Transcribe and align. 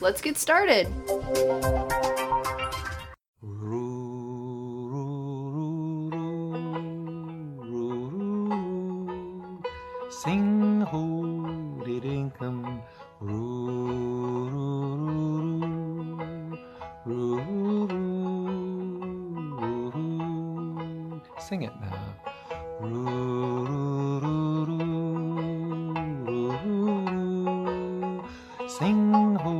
let's 0.00 0.20
get 0.20 0.36
started. 0.36 0.86
Sing 10.10 10.80
ho 10.82 11.84
did 11.84 12.04
income 12.04 12.82
Sing 21.48 21.62
it 21.62 21.72
now. 21.80 22.14
Sing 28.68 29.36
ho 29.36 29.57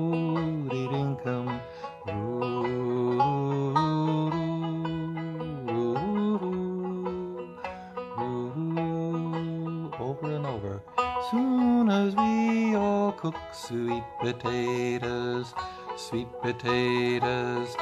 potatoes, 16.52 17.76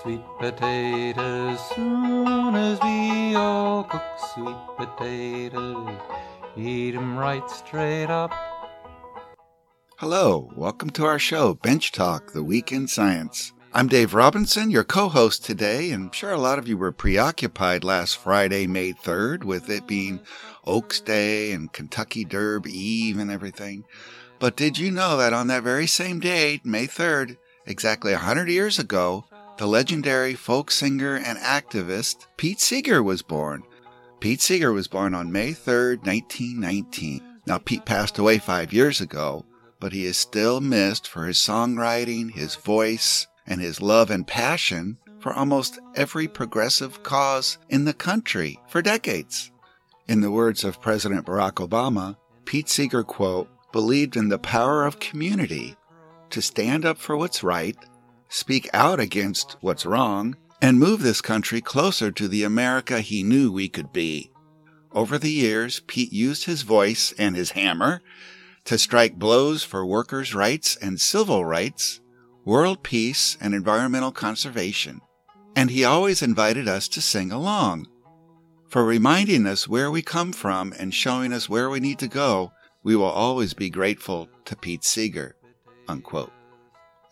sweet 0.00 0.22
potatoes. 0.38 1.58
Soon 1.74 2.54
as 2.54 2.78
we 2.80 3.34
all 3.34 3.82
cook 3.82 4.04
sweet 4.32 4.56
potatoes, 4.76 5.98
eat 6.56 6.94
'em 6.94 7.18
right 7.18 7.50
straight 7.50 8.06
up. 8.06 8.30
Hello, 9.96 10.52
welcome 10.54 10.90
to 10.90 11.04
our 11.04 11.18
show, 11.18 11.54
Bench 11.54 11.90
Talk, 11.90 12.32
the 12.32 12.44
week 12.44 12.70
in 12.70 12.86
science. 12.86 13.52
I'm 13.74 13.88
Dave 13.88 14.14
Robinson, 14.14 14.70
your 14.70 14.84
co 14.84 15.08
host 15.08 15.44
today, 15.44 15.90
and 15.90 16.04
I'm 16.04 16.12
sure 16.12 16.30
a 16.30 16.38
lot 16.38 16.60
of 16.60 16.68
you 16.68 16.76
were 16.76 16.92
preoccupied 16.92 17.82
last 17.82 18.16
Friday, 18.16 18.68
May 18.68 18.92
3rd, 18.92 19.42
with 19.42 19.68
it 19.68 19.88
being 19.88 20.20
Oaks 20.64 21.00
Day 21.00 21.50
and 21.50 21.72
Kentucky 21.72 22.24
Derby 22.24 22.70
Eve 22.70 23.18
and 23.18 23.32
everything. 23.32 23.84
But 24.38 24.56
did 24.56 24.78
you 24.78 24.92
know 24.92 25.16
that 25.16 25.32
on 25.32 25.48
that 25.48 25.64
very 25.64 25.88
same 25.88 26.20
day, 26.20 26.60
May 26.64 26.86
3rd, 26.86 27.36
exactly 27.66 28.12
100 28.12 28.48
years 28.48 28.78
ago, 28.78 29.24
the 29.58 29.66
legendary 29.66 30.34
folk 30.34 30.70
singer 30.70 31.16
and 31.16 31.38
activist 31.38 32.26
Pete 32.36 32.60
Seeger 32.60 33.02
was 33.02 33.22
born? 33.22 33.62
Pete 34.20 34.40
Seeger 34.40 34.72
was 34.72 34.88
born 34.88 35.14
on 35.14 35.32
May 35.32 35.52
3rd, 35.52 36.04
1919. 36.06 37.22
Now, 37.46 37.58
Pete 37.58 37.84
passed 37.84 38.18
away 38.18 38.38
five 38.38 38.72
years 38.72 39.00
ago, 39.00 39.44
but 39.80 39.92
he 39.92 40.06
is 40.06 40.16
still 40.16 40.60
missed 40.60 41.08
for 41.08 41.26
his 41.26 41.38
songwriting, 41.38 42.32
his 42.32 42.54
voice, 42.54 43.26
and 43.46 43.60
his 43.60 43.80
love 43.80 44.10
and 44.10 44.26
passion 44.26 44.98
for 45.18 45.32
almost 45.32 45.78
every 45.94 46.28
progressive 46.28 47.02
cause 47.02 47.58
in 47.68 47.84
the 47.84 47.94
country 47.94 48.60
for 48.68 48.82
decades. 48.82 49.50
In 50.08 50.20
the 50.20 50.30
words 50.30 50.64
of 50.64 50.80
President 50.80 51.26
Barack 51.26 51.54
Obama, 51.54 52.16
Pete 52.44 52.68
Seeger, 52.68 53.02
quote, 53.02 53.48
believed 53.72 54.16
in 54.16 54.28
the 54.28 54.38
power 54.38 54.84
of 54.84 55.00
community 55.00 55.76
to 56.32 56.42
stand 56.42 56.84
up 56.84 56.98
for 56.98 57.16
what's 57.16 57.42
right, 57.42 57.76
speak 58.28 58.68
out 58.72 59.00
against 59.00 59.56
what's 59.60 59.86
wrong, 59.86 60.36
and 60.60 60.78
move 60.78 61.02
this 61.02 61.20
country 61.20 61.60
closer 61.60 62.10
to 62.10 62.28
the 62.28 62.44
America 62.44 63.00
he 63.00 63.22
knew 63.22 63.50
we 63.52 63.68
could 63.68 63.92
be. 63.92 64.30
Over 64.92 65.18
the 65.18 65.30
years, 65.30 65.80
Pete 65.86 66.12
used 66.12 66.44
his 66.44 66.62
voice 66.62 67.14
and 67.18 67.34
his 67.34 67.52
hammer 67.52 68.02
to 68.64 68.78
strike 68.78 69.18
blows 69.18 69.64
for 69.64 69.84
workers' 69.84 70.34
rights 70.34 70.76
and 70.76 71.00
civil 71.00 71.44
rights, 71.44 72.00
world 72.44 72.82
peace, 72.82 73.36
and 73.40 73.54
environmental 73.54 74.12
conservation. 74.12 75.00
And 75.56 75.70
he 75.70 75.84
always 75.84 76.22
invited 76.22 76.68
us 76.68 76.88
to 76.88 77.00
sing 77.00 77.32
along. 77.32 77.88
For 78.68 78.84
reminding 78.84 79.46
us 79.46 79.68
where 79.68 79.90
we 79.90 80.00
come 80.00 80.32
from 80.32 80.72
and 80.78 80.94
showing 80.94 81.32
us 81.32 81.48
where 81.48 81.68
we 81.68 81.80
need 81.80 81.98
to 81.98 82.08
go, 82.08 82.52
we 82.82 82.96
will 82.96 83.04
always 83.04 83.52
be 83.52 83.68
grateful 83.68 84.28
to 84.46 84.56
Pete 84.56 84.84
Seeger. 84.84 85.36
Unquote. 85.88 86.32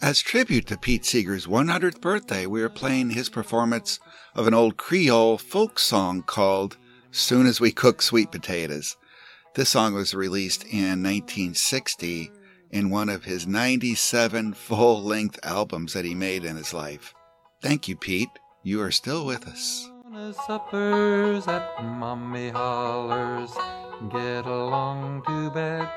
As 0.03 0.21
tribute 0.21 0.67
to 0.69 0.79
Pete 0.79 1.05
Seeger's 1.05 1.47
100th 1.47 2.01
birthday, 2.01 2.47
we 2.47 2.63
are 2.63 2.71
playing 2.71 3.11
his 3.11 3.29
performance 3.29 4.01
of 4.35 4.47
an 4.47 4.55
old 4.55 4.79
Creole 4.79 5.37
folk 5.37 5.79
song 5.79 6.23
called 6.23 6.79
Soon 7.11 7.47
as 7.47 7.61
We 7.61 7.71
Cook 7.71 8.01
Sweet 8.01 8.31
Potatoes. 8.31 8.97
This 9.57 9.69
song 9.69 9.93
was 9.93 10.15
released 10.15 10.65
in 10.65 11.03
1960 11.03 12.31
in 12.71 12.89
one 12.89 13.09
of 13.09 13.25
his 13.25 13.47
97 13.47 14.55
full 14.55 15.03
length 15.03 15.39
albums 15.43 15.93
that 15.93 16.05
he 16.05 16.15
made 16.15 16.45
in 16.45 16.57
his 16.57 16.73
life. 16.73 17.13
Thank 17.61 17.89
you, 17.89 17.97
Pete. 17.97 18.31
You 18.63 18.81
are 18.81 18.91
still 18.91 19.27
with 19.27 19.47
us. 19.47 19.91
Suppers 20.47 21.47
at 21.47 21.85
mommy 21.85 22.51
hollers, 22.51 23.51
get 24.11 24.47
along 24.47 25.25
to 25.27 25.51
bed. 25.51 25.89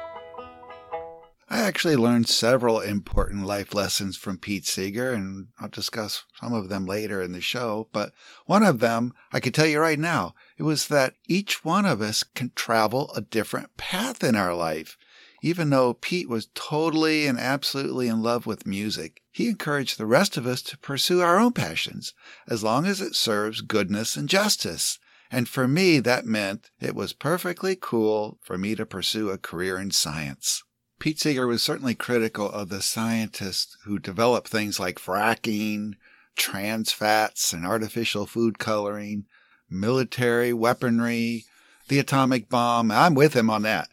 I 1.53 1.59
actually 1.59 1.95
learned 1.95 2.27
several 2.27 2.79
important 2.79 3.45
life 3.45 3.75
lessons 3.75 4.17
from 4.17 4.39
Pete 4.39 4.65
Seeger, 4.65 5.13
and 5.13 5.49
I'll 5.59 5.69
discuss 5.69 6.23
some 6.41 6.51
of 6.51 6.67
them 6.67 6.87
later 6.87 7.21
in 7.21 7.31
the 7.31 7.41
show. 7.41 7.89
But 7.93 8.11
one 8.47 8.63
of 8.63 8.79
them, 8.79 9.13
I 9.31 9.39
can 9.39 9.53
tell 9.53 9.67
you 9.67 9.79
right 9.79 9.99
now, 9.99 10.33
it 10.57 10.63
was 10.63 10.87
that 10.87 11.13
each 11.27 11.63
one 11.63 11.85
of 11.85 12.01
us 12.01 12.23
can 12.23 12.53
travel 12.55 13.11
a 13.15 13.21
different 13.21 13.77
path 13.77 14.23
in 14.23 14.35
our 14.35 14.55
life. 14.55 14.97
Even 15.43 15.69
though 15.69 15.93
Pete 15.93 16.27
was 16.27 16.47
totally 16.55 17.27
and 17.27 17.39
absolutely 17.39 18.07
in 18.07 18.23
love 18.23 18.47
with 18.47 18.65
music, 18.65 19.21
he 19.31 19.47
encouraged 19.47 19.99
the 19.99 20.07
rest 20.07 20.37
of 20.37 20.47
us 20.47 20.63
to 20.63 20.77
pursue 20.79 21.21
our 21.21 21.37
own 21.37 21.51
passions, 21.51 22.15
as 22.47 22.63
long 22.63 22.87
as 22.87 22.99
it 22.99 23.13
serves 23.13 23.61
goodness 23.61 24.15
and 24.15 24.27
justice. 24.27 24.97
And 25.29 25.47
for 25.47 25.67
me, 25.67 25.99
that 25.99 26.25
meant 26.25 26.71
it 26.79 26.95
was 26.95 27.13
perfectly 27.13 27.77
cool 27.79 28.39
for 28.41 28.57
me 28.57 28.73
to 28.73 28.87
pursue 28.87 29.29
a 29.29 29.37
career 29.37 29.77
in 29.77 29.91
science. 29.91 30.63
Pete 31.03 31.19
Seeger 31.19 31.45
was 31.45 31.61
certainly 31.61 31.95
critical 31.95 32.49
of 32.49 32.69
the 32.69 32.81
scientists 32.81 33.75
who 33.83 33.99
developed 33.99 34.47
things 34.47 34.79
like 34.79 34.99
fracking, 34.99 35.95
trans 36.37 36.93
fats, 36.93 37.51
and 37.51 37.65
artificial 37.65 38.25
food 38.25 38.57
coloring, 38.57 39.25
military 39.69 40.53
weaponry, 40.53 41.43
the 41.89 41.99
atomic 41.99 42.47
bomb. 42.47 42.89
I'm 42.89 43.15
with 43.15 43.33
him 43.33 43.49
on 43.49 43.63
that. 43.63 43.89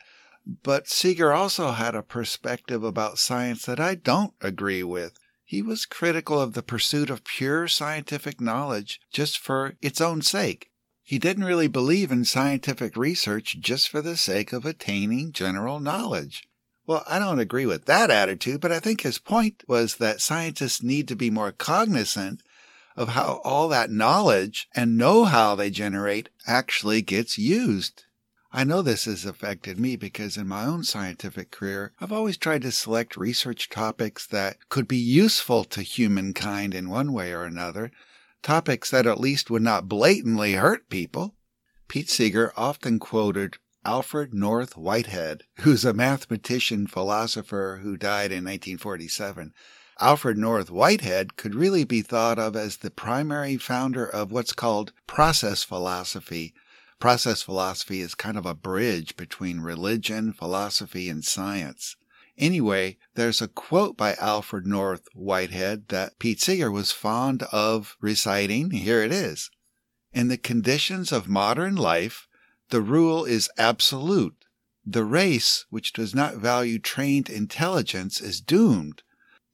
But 0.63 0.87
Seeger 0.87 1.33
also 1.33 1.73
had 1.73 1.97
a 1.97 2.05
perspective 2.05 2.85
about 2.85 3.19
science 3.19 3.67
that 3.67 3.81
I 3.81 3.97
don't 3.97 4.35
agree 4.41 4.85
with. 4.85 5.19
He 5.43 5.63
was 5.63 5.87
critical 5.87 6.41
of 6.41 6.53
the 6.53 6.63
pursuit 6.63 7.11
of 7.11 7.25
pure 7.25 7.67
scientific 7.67 8.41
knowledge 8.41 9.01
just 9.13 9.37
for 9.37 9.75
its 9.83 10.01
own 10.01 10.23
sake. 10.23 10.71
He 11.03 11.19
didn't 11.19 11.43
really 11.43 11.67
believe 11.67 12.13
in 12.13 12.25
scientific 12.25 12.97
research 12.97 13.59
just 13.59 13.89
for 13.89 14.01
the 14.01 14.17
sake 14.17 14.53
of 14.53 14.65
attaining 14.65 15.33
general 15.33 15.81
knowledge. 15.81 16.47
Well, 16.91 17.05
I 17.07 17.21
don't 17.21 17.39
agree 17.39 17.67
with 17.67 17.85
that 17.85 18.11
attitude, 18.11 18.61
but 18.61 18.73
I 18.73 18.81
think 18.81 19.03
his 19.03 19.21
point 19.21 19.63
was 19.69 19.99
that 19.99 20.21
scientists 20.21 20.83
need 20.83 21.07
to 21.07 21.15
be 21.15 21.31
more 21.31 21.53
cognizant 21.53 22.43
of 22.97 23.11
how 23.11 23.41
all 23.45 23.69
that 23.69 23.93
knowledge 23.93 24.69
and 24.75 24.99
know 24.99 25.25
how 25.25 25.55
they 25.55 25.71
generate 25.71 26.31
actually 26.49 27.01
gets 27.01 27.39
used. 27.39 28.07
I 28.51 28.65
know 28.65 28.83
this 28.83 29.05
has 29.05 29.25
affected 29.25 29.79
me 29.79 29.95
because 29.95 30.37
in 30.37 30.49
my 30.49 30.65
own 30.65 30.83
scientific 30.83 31.53
career, 31.53 31.93
I've 32.01 32.11
always 32.11 32.37
tried 32.37 32.63
to 32.63 32.73
select 32.73 33.17
research 33.17 33.71
topics 33.71 34.27
that 34.27 34.69
could 34.69 34.89
be 34.89 34.97
useful 34.97 35.63
to 35.67 35.83
humankind 35.83 36.75
in 36.75 36.91
one 36.91 37.13
way 37.13 37.33
or 37.33 37.45
another, 37.45 37.93
topics 38.43 38.91
that 38.91 39.07
at 39.07 39.21
least 39.21 39.49
would 39.49 39.63
not 39.63 39.89
blatantly 39.89 40.55
hurt 40.55 40.91
people. 40.91 41.37
Pete 41.87 42.11
Seeger 42.11 42.53
often 42.57 42.99
quoted 42.99 43.59
Alfred 43.85 44.35
North 44.35 44.77
Whitehead, 44.77 45.45
who's 45.61 45.87
a 45.87 45.95
mathematician 45.95 46.87
philosopher 46.87 47.81
who 47.83 47.97
died 47.97 48.31
in 48.31 48.45
1947. 48.45 49.55
Alfred 49.99 50.37
North 50.37 50.71
Whitehead 50.71 51.37
could 51.37 51.55
really 51.55 51.85
be 51.85 52.03
thought 52.03 52.39
of 52.39 52.57
as 52.57 52.79
the 52.79 52.91
primary 52.91 53.57
founder 53.57 54.07
of 54.07 54.33
what's 54.33 54.53
called 54.53 54.93
process 55.07 55.63
philosophy. 55.63 56.53
Process 56.99 57.41
philosophy 57.41 58.03
is 58.03 58.15
kind 58.15 58.37
of 58.37 58.45
a 58.45 58.55
bridge 58.55 59.17
between 59.17 59.61
religion, 59.61 60.35
philosophy, 60.35 61.09
and 61.09 61.25
science. 61.25 61.97
Anyway, 62.37 62.99
there's 63.15 63.41
a 63.41 63.49
quote 63.49 63.97
by 63.97 64.15
Alfred 64.15 64.67
North 64.67 65.07
Whitehead 65.15 65.89
that 65.89 66.19
Pete 66.19 66.41
Seeger 66.41 66.71
was 66.71 66.93
fond 66.93 67.45
of 67.45 67.97
reciting. 68.01 68.73
Here 68.73 69.03
it 69.03 69.13
is. 69.13 69.51
In 70.13 70.29
the 70.29 70.39
conditions 70.39 71.13
of 71.13 71.29
modern 71.29 71.77
life, 71.77 72.27
the 72.71 72.81
rule 72.81 73.25
is 73.25 73.51
absolute. 73.59 74.45
The 74.87 75.05
race 75.05 75.67
which 75.71 75.93
does 75.93 76.15
not 76.15 76.37
value 76.37 76.79
trained 76.79 77.29
intelligence 77.29 78.21
is 78.21 78.41
doomed. 78.41 79.03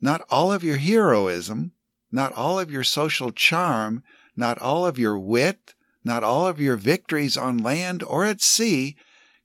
Not 0.00 0.24
all 0.30 0.52
of 0.52 0.62
your 0.62 0.76
heroism, 0.76 1.72
not 2.12 2.32
all 2.34 2.60
of 2.60 2.70
your 2.70 2.84
social 2.84 3.32
charm, 3.32 4.02
not 4.36 4.58
all 4.58 4.86
of 4.86 4.98
your 4.98 5.18
wit, 5.18 5.74
not 6.04 6.22
all 6.22 6.46
of 6.46 6.60
your 6.60 6.76
victories 6.76 7.36
on 7.36 7.58
land 7.58 8.02
or 8.02 8.24
at 8.24 8.40
sea 8.40 8.96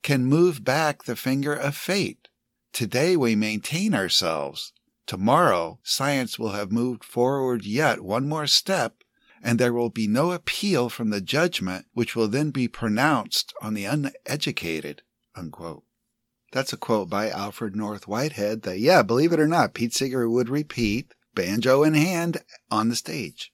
can 0.02 0.24
move 0.24 0.64
back 0.64 1.04
the 1.04 1.16
finger 1.16 1.54
of 1.54 1.76
fate. 1.76 2.28
Today 2.72 3.16
we 3.16 3.34
maintain 3.34 3.94
ourselves. 3.94 4.72
Tomorrow 5.06 5.80
science 5.82 6.38
will 6.38 6.52
have 6.52 6.70
moved 6.70 7.04
forward 7.04 7.64
yet 7.64 8.02
one 8.02 8.28
more 8.28 8.46
step, 8.46 9.02
and 9.42 9.58
there 9.58 9.72
will 9.72 9.90
be 9.90 10.06
no 10.06 10.32
appeal 10.32 10.88
from 10.88 11.10
the 11.10 11.20
judgment 11.20 11.86
which 11.92 12.14
will 12.14 12.28
then 12.28 12.50
be 12.50 12.68
pronounced 12.68 13.52
on 13.60 13.74
the 13.74 13.84
uneducated. 13.84 15.02
Unquote. 15.34 15.82
That's 16.52 16.72
a 16.72 16.76
quote 16.76 17.08
by 17.08 17.30
Alfred 17.30 17.74
North 17.74 18.06
Whitehead 18.06 18.62
that, 18.62 18.78
yeah, 18.78 19.02
believe 19.02 19.32
it 19.32 19.40
or 19.40 19.48
not, 19.48 19.74
Pete 19.74 19.94
Seeger 19.94 20.28
would 20.28 20.48
repeat, 20.48 21.14
banjo 21.34 21.82
in 21.82 21.94
hand, 21.94 22.38
on 22.70 22.88
the 22.88 22.96
stage. 22.96 23.52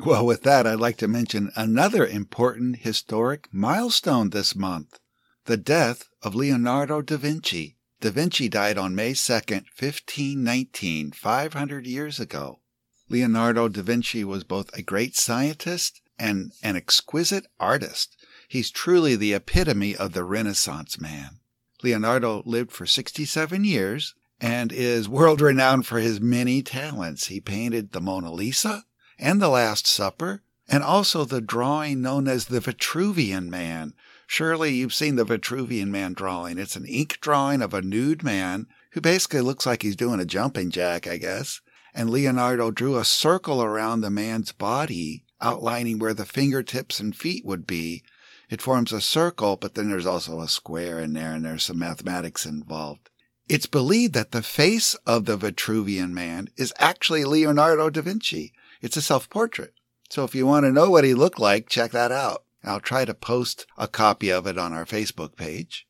Well, 0.00 0.26
with 0.26 0.42
that, 0.42 0.66
I'd 0.66 0.80
like 0.80 0.96
to 0.98 1.08
mention 1.08 1.52
another 1.54 2.04
important 2.04 2.78
historic 2.78 3.48
milestone 3.52 4.30
this 4.30 4.56
month 4.56 4.98
the 5.44 5.56
death 5.56 6.08
of 6.22 6.34
Leonardo 6.34 7.02
da 7.02 7.16
Vinci. 7.16 7.76
Da 8.00 8.10
Vinci 8.10 8.48
died 8.48 8.78
on 8.78 8.94
May 8.94 9.12
2nd, 9.12 9.66
1519, 9.78 11.12
500 11.12 11.86
years 11.86 12.18
ago. 12.18 12.61
Leonardo 13.08 13.68
da 13.68 13.82
Vinci 13.82 14.24
was 14.24 14.44
both 14.44 14.72
a 14.72 14.82
great 14.82 15.16
scientist 15.16 16.00
and 16.18 16.52
an 16.62 16.76
exquisite 16.76 17.46
artist. 17.58 18.16
He's 18.48 18.70
truly 18.70 19.16
the 19.16 19.34
epitome 19.34 19.96
of 19.96 20.12
the 20.12 20.24
Renaissance 20.24 21.00
man. 21.00 21.40
Leonardo 21.82 22.42
lived 22.46 22.70
for 22.70 22.86
67 22.86 23.64
years 23.64 24.14
and 24.40 24.72
is 24.72 25.08
world 25.08 25.40
renowned 25.40 25.86
for 25.86 25.98
his 25.98 26.20
many 26.20 26.62
talents. 26.62 27.26
He 27.26 27.40
painted 27.40 27.92
the 27.92 28.00
Mona 28.00 28.32
Lisa 28.32 28.84
and 29.18 29.40
the 29.40 29.48
Last 29.48 29.86
Supper 29.86 30.42
and 30.68 30.82
also 30.82 31.24
the 31.24 31.40
drawing 31.40 32.00
known 32.02 32.28
as 32.28 32.46
the 32.46 32.60
Vitruvian 32.60 33.48
Man, 33.48 33.94
Surely 34.34 34.72
you've 34.72 34.94
seen 34.94 35.16
the 35.16 35.26
Vitruvian 35.26 35.90
Man 35.90 36.14
drawing. 36.14 36.56
It's 36.56 36.74
an 36.74 36.86
ink 36.86 37.18
drawing 37.20 37.60
of 37.60 37.74
a 37.74 37.82
nude 37.82 38.22
man 38.22 38.66
who 38.92 39.02
basically 39.02 39.42
looks 39.42 39.66
like 39.66 39.82
he's 39.82 39.94
doing 39.94 40.20
a 40.20 40.24
jumping 40.24 40.70
jack, 40.70 41.06
I 41.06 41.18
guess. 41.18 41.60
And 41.94 42.10
Leonardo 42.10 42.70
drew 42.70 42.96
a 42.96 43.04
circle 43.04 43.62
around 43.62 44.00
the 44.00 44.10
man's 44.10 44.52
body, 44.52 45.24
outlining 45.40 45.98
where 45.98 46.14
the 46.14 46.24
fingertips 46.24 47.00
and 47.00 47.14
feet 47.14 47.44
would 47.44 47.66
be. 47.66 48.02
It 48.48 48.62
forms 48.62 48.92
a 48.92 49.00
circle, 49.00 49.56
but 49.56 49.74
then 49.74 49.90
there's 49.90 50.06
also 50.06 50.40
a 50.40 50.48
square 50.48 51.00
in 51.00 51.12
there, 51.12 51.32
and 51.32 51.44
there's 51.44 51.64
some 51.64 51.78
mathematics 51.78 52.46
involved. 52.46 53.10
It's 53.48 53.66
believed 53.66 54.14
that 54.14 54.30
the 54.32 54.42
face 54.42 54.94
of 55.06 55.24
the 55.24 55.36
Vitruvian 55.36 56.10
Man 56.10 56.48
is 56.56 56.72
actually 56.78 57.24
Leonardo 57.24 57.90
da 57.90 58.00
Vinci. 58.00 58.52
It's 58.80 58.96
a 58.96 59.02
self 59.02 59.28
portrait. 59.28 59.74
So 60.08 60.24
if 60.24 60.34
you 60.34 60.46
want 60.46 60.64
to 60.64 60.72
know 60.72 60.90
what 60.90 61.04
he 61.04 61.14
looked 61.14 61.38
like, 61.38 61.68
check 61.68 61.92
that 61.92 62.12
out. 62.12 62.44
I'll 62.64 62.80
try 62.80 63.04
to 63.04 63.14
post 63.14 63.66
a 63.76 63.88
copy 63.88 64.30
of 64.30 64.46
it 64.46 64.58
on 64.58 64.72
our 64.72 64.84
Facebook 64.84 65.36
page. 65.36 65.86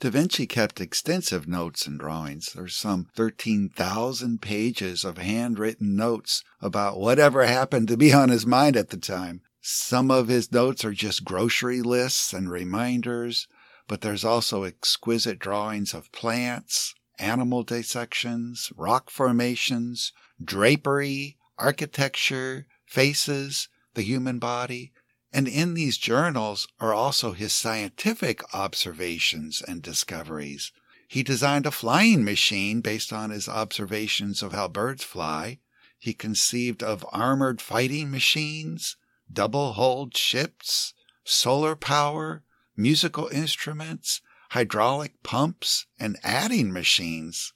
Da 0.00 0.08
Vinci 0.08 0.46
kept 0.46 0.80
extensive 0.80 1.46
notes 1.46 1.86
and 1.86 2.00
drawings. 2.00 2.54
There's 2.54 2.74
some 2.74 3.08
13,000 3.14 4.40
pages 4.40 5.04
of 5.04 5.18
handwritten 5.18 5.94
notes 5.94 6.42
about 6.62 6.98
whatever 6.98 7.44
happened 7.44 7.88
to 7.88 7.98
be 7.98 8.10
on 8.10 8.30
his 8.30 8.46
mind 8.46 8.78
at 8.78 8.88
the 8.88 8.96
time. 8.96 9.42
Some 9.60 10.10
of 10.10 10.28
his 10.28 10.50
notes 10.50 10.86
are 10.86 10.94
just 10.94 11.26
grocery 11.26 11.82
lists 11.82 12.32
and 12.32 12.50
reminders, 12.50 13.46
but 13.88 14.00
there's 14.00 14.24
also 14.24 14.64
exquisite 14.64 15.38
drawings 15.38 15.92
of 15.92 16.10
plants, 16.12 16.94
animal 17.18 17.62
dissections, 17.62 18.72
rock 18.78 19.10
formations, 19.10 20.14
drapery, 20.42 21.36
architecture, 21.58 22.66
faces, 22.86 23.68
the 23.92 24.02
human 24.02 24.38
body, 24.38 24.92
and 25.32 25.46
in 25.46 25.74
these 25.74 25.96
journals 25.96 26.66
are 26.80 26.92
also 26.92 27.32
his 27.32 27.52
scientific 27.52 28.42
observations 28.54 29.62
and 29.62 29.82
discoveries. 29.82 30.72
He 31.06 31.22
designed 31.22 31.66
a 31.66 31.70
flying 31.70 32.24
machine 32.24 32.80
based 32.80 33.12
on 33.12 33.30
his 33.30 33.48
observations 33.48 34.42
of 34.42 34.52
how 34.52 34.68
birds 34.68 35.04
fly. 35.04 35.58
He 35.98 36.14
conceived 36.14 36.82
of 36.82 37.04
armored 37.12 37.60
fighting 37.60 38.10
machines, 38.10 38.96
double 39.32 39.74
hulled 39.74 40.16
ships, 40.16 40.94
solar 41.24 41.76
power, 41.76 42.42
musical 42.76 43.28
instruments, 43.28 44.20
hydraulic 44.50 45.22
pumps, 45.22 45.86
and 45.98 46.18
adding 46.22 46.72
machines. 46.72 47.52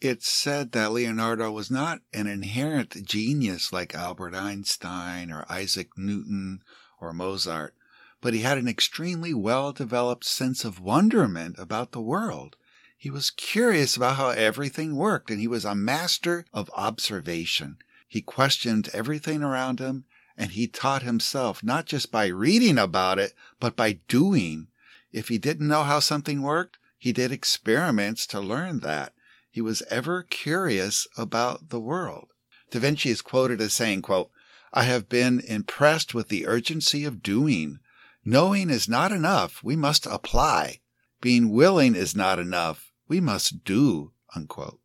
It's 0.00 0.30
said 0.30 0.72
that 0.72 0.92
Leonardo 0.92 1.50
was 1.50 1.70
not 1.70 2.00
an 2.12 2.26
inherent 2.26 3.06
genius 3.06 3.72
like 3.72 3.94
Albert 3.94 4.34
Einstein 4.34 5.30
or 5.30 5.46
Isaac 5.48 5.90
Newton 5.96 6.60
or 7.04 7.12
Mozart, 7.12 7.74
but 8.20 8.34
he 8.34 8.40
had 8.40 8.58
an 8.58 8.66
extremely 8.66 9.34
well 9.34 9.72
developed 9.72 10.24
sense 10.24 10.64
of 10.64 10.80
wonderment 10.80 11.56
about 11.58 11.92
the 11.92 12.00
world. 12.00 12.56
He 12.96 13.10
was 13.10 13.30
curious 13.30 13.96
about 13.96 14.16
how 14.16 14.30
everything 14.30 14.96
worked, 14.96 15.30
and 15.30 15.38
he 15.38 15.46
was 15.46 15.64
a 15.64 15.74
master 15.74 16.46
of 16.52 16.70
observation. 16.74 17.76
He 18.08 18.22
questioned 18.22 18.88
everything 18.94 19.42
around 19.42 19.78
him, 19.78 20.04
and 20.36 20.52
he 20.52 20.66
taught 20.66 21.02
himself 21.02 21.62
not 21.62 21.86
just 21.86 22.10
by 22.10 22.26
reading 22.28 22.78
about 22.78 23.18
it, 23.18 23.34
but 23.60 23.76
by 23.76 24.00
doing. 24.08 24.68
If 25.12 25.28
he 25.28 25.36
didn't 25.36 25.68
know 25.68 25.82
how 25.82 26.00
something 26.00 26.40
worked, 26.40 26.78
he 26.96 27.12
did 27.12 27.30
experiments 27.30 28.26
to 28.28 28.40
learn 28.40 28.80
that. 28.80 29.12
He 29.50 29.60
was 29.60 29.82
ever 29.90 30.22
curious 30.22 31.06
about 31.16 31.68
the 31.68 31.80
world. 31.80 32.32
Da 32.70 32.80
Vinci 32.80 33.10
is 33.10 33.20
quoted 33.20 33.60
as 33.60 33.74
saying, 33.74 34.02
quote, 34.02 34.30
I 34.76 34.82
have 34.82 35.08
been 35.08 35.38
impressed 35.38 36.14
with 36.14 36.28
the 36.28 36.48
urgency 36.48 37.04
of 37.04 37.22
doing. 37.22 37.78
Knowing 38.24 38.70
is 38.70 38.88
not 38.88 39.12
enough. 39.12 39.62
We 39.62 39.76
must 39.76 40.04
apply. 40.04 40.80
Being 41.20 41.50
willing 41.50 41.94
is 41.94 42.16
not 42.16 42.40
enough. 42.40 42.92
We 43.06 43.20
must 43.20 43.62
do. 43.62 44.12
Unquote. 44.34 44.80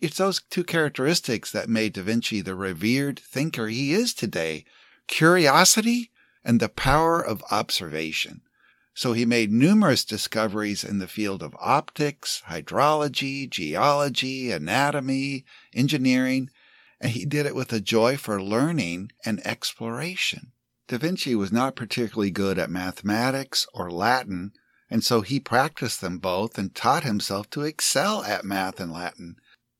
It's 0.00 0.16
those 0.16 0.40
two 0.48 0.64
characteristics 0.64 1.52
that 1.52 1.68
made 1.68 1.92
Da 1.92 2.02
Vinci 2.02 2.40
the 2.40 2.54
revered 2.54 3.18
thinker 3.18 3.68
he 3.68 3.92
is 3.92 4.14
today 4.14 4.64
curiosity 5.06 6.10
and 6.42 6.58
the 6.58 6.70
power 6.70 7.20
of 7.20 7.44
observation. 7.50 8.40
So 8.94 9.12
he 9.12 9.26
made 9.26 9.52
numerous 9.52 10.06
discoveries 10.06 10.82
in 10.82 10.98
the 10.98 11.06
field 11.06 11.42
of 11.42 11.54
optics, 11.60 12.42
hydrology, 12.48 13.48
geology, 13.50 14.50
anatomy, 14.50 15.44
engineering, 15.74 16.48
and 17.00 17.12
he 17.12 17.24
did 17.24 17.46
it 17.46 17.54
with 17.54 17.72
a 17.72 17.80
joy 17.80 18.16
for 18.16 18.42
learning 18.42 19.10
and 19.24 19.44
exploration. 19.46 20.52
Da 20.88 20.98
Vinci 20.98 21.34
was 21.34 21.52
not 21.52 21.76
particularly 21.76 22.30
good 22.30 22.58
at 22.58 22.70
mathematics 22.70 23.66
or 23.74 23.90
Latin, 23.90 24.52
and 24.88 25.02
so 25.02 25.20
he 25.20 25.40
practiced 25.40 26.00
them 26.00 26.18
both 26.18 26.56
and 26.58 26.74
taught 26.74 27.02
himself 27.02 27.50
to 27.50 27.62
excel 27.62 28.22
at 28.22 28.44
math 28.44 28.78
and 28.78 28.92
Latin. 28.92 29.36